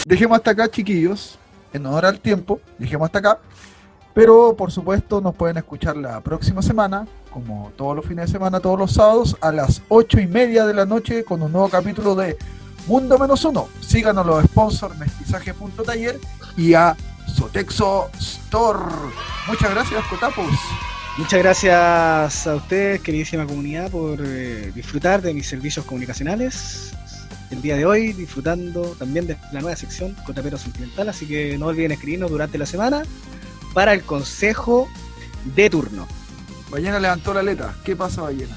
[0.06, 1.36] Dejemos hasta acá, chiquillos.
[1.72, 3.40] En honor al tiempo, dejemos hasta acá.
[4.14, 8.60] Pero por supuesto nos pueden escuchar la próxima semana, como todos los fines de semana,
[8.60, 12.14] todos los sábados, a las ocho y media de la noche con un nuevo capítulo
[12.14, 12.38] de
[12.86, 13.66] Mundo Menos Uno.
[13.80, 16.20] Síganos los sponsors mestizaje.taller
[16.56, 16.96] y a
[17.34, 18.94] Sotexo Store.
[19.48, 20.46] Muchas gracias, Cotapos.
[21.18, 26.92] Muchas gracias a ustedes, queridísima comunidad, por eh, disfrutar de mis servicios comunicacionales
[27.50, 31.08] el día de hoy, disfrutando también de la nueva sección Cotapero Sentimental.
[31.08, 33.02] Así que no olviden escribirnos durante la semana
[33.72, 34.88] para el consejo
[35.56, 36.06] de turno.
[36.70, 37.74] Ballena levantó la aleta.
[37.84, 38.56] ¿Qué pasa, Ballena?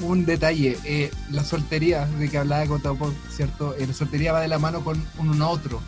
[0.00, 3.74] Un detalle, eh, la soltería de que hablaba Cotapos, ¿cierto?
[3.76, 5.80] Eh, la soltería va de la mano con uno otro.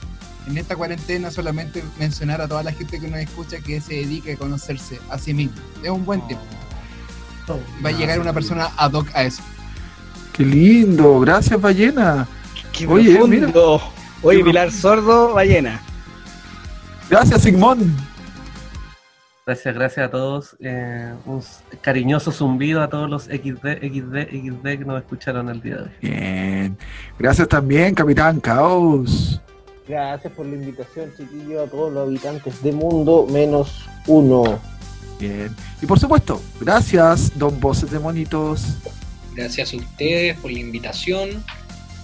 [0.46, 4.32] En esta cuarentena solamente mencionar a toda la gente que nos escucha que se dedique
[4.32, 5.56] a conocerse a sí mismo.
[5.82, 6.44] Es un buen tiempo.
[7.84, 9.42] Va a llegar una persona ad hoc a eso.
[10.32, 12.26] Qué lindo, gracias Ballena.
[12.72, 13.82] Qué Oye, profundo.
[14.22, 15.80] Oye, Pilar Sordo, ballena.
[17.08, 17.96] Gracias Sigmón.
[19.46, 20.56] Gracias, gracias a todos.
[20.60, 21.42] Eh, un
[21.80, 25.90] cariñoso zumbido a todos los XD, XD, XD que nos escucharon el día de hoy.
[26.00, 26.78] Bien.
[27.18, 29.40] Gracias también, Capitán Caos.
[29.90, 34.60] Gracias por la invitación, chiquillo, a todos los habitantes de Mundo Menos Uno.
[35.18, 35.50] Bien.
[35.82, 38.62] Y por supuesto, gracias, Don Voces de Monitos.
[39.34, 41.42] Gracias a ustedes por la invitación.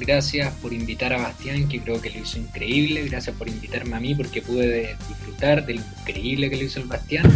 [0.01, 3.07] Gracias por invitar a Bastián, que creo que lo hizo increíble.
[3.09, 7.31] Gracias por invitarme a mí, porque pude disfrutar del increíble que lo hizo el Bastián.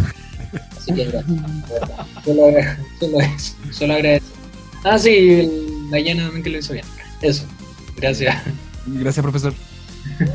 [0.77, 1.27] Así que gracias.
[1.27, 2.23] de.
[2.25, 4.29] Solo, agra- solo eso, solo agradecer.
[4.83, 5.09] Ah, sí,
[5.39, 6.85] el Dayana también que lo hizo bien.
[7.21, 7.45] Eso.
[7.95, 8.35] Gracias.
[8.85, 9.53] Gracias, profesor.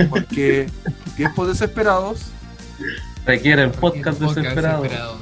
[0.08, 0.68] Porque
[1.16, 2.26] tiempos desesperados.
[3.24, 4.82] Requieren podcast, Podcast desesperado.
[4.82, 5.20] desesperados.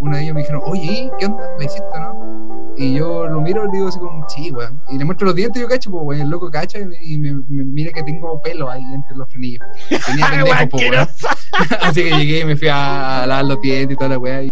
[0.00, 1.44] Uno de ellos me dijeron, oye, ¿qué onda?
[1.58, 2.74] ¿La hiciste no?
[2.76, 4.80] Y yo lo miro y digo así como, sí, weón.
[4.88, 6.22] Y le muestro los dientes y yo cacho, pues, weón.
[6.22, 9.28] El loco cacha y me, y me- me mira que tengo pelo ahí entre los
[9.28, 9.64] frenillos.
[10.06, 11.08] Tenía pendejo, pues, weón.
[11.82, 14.42] Así que llegué y me fui a, a lavar los dientes y toda la weá.
[14.44, 14.50] Y...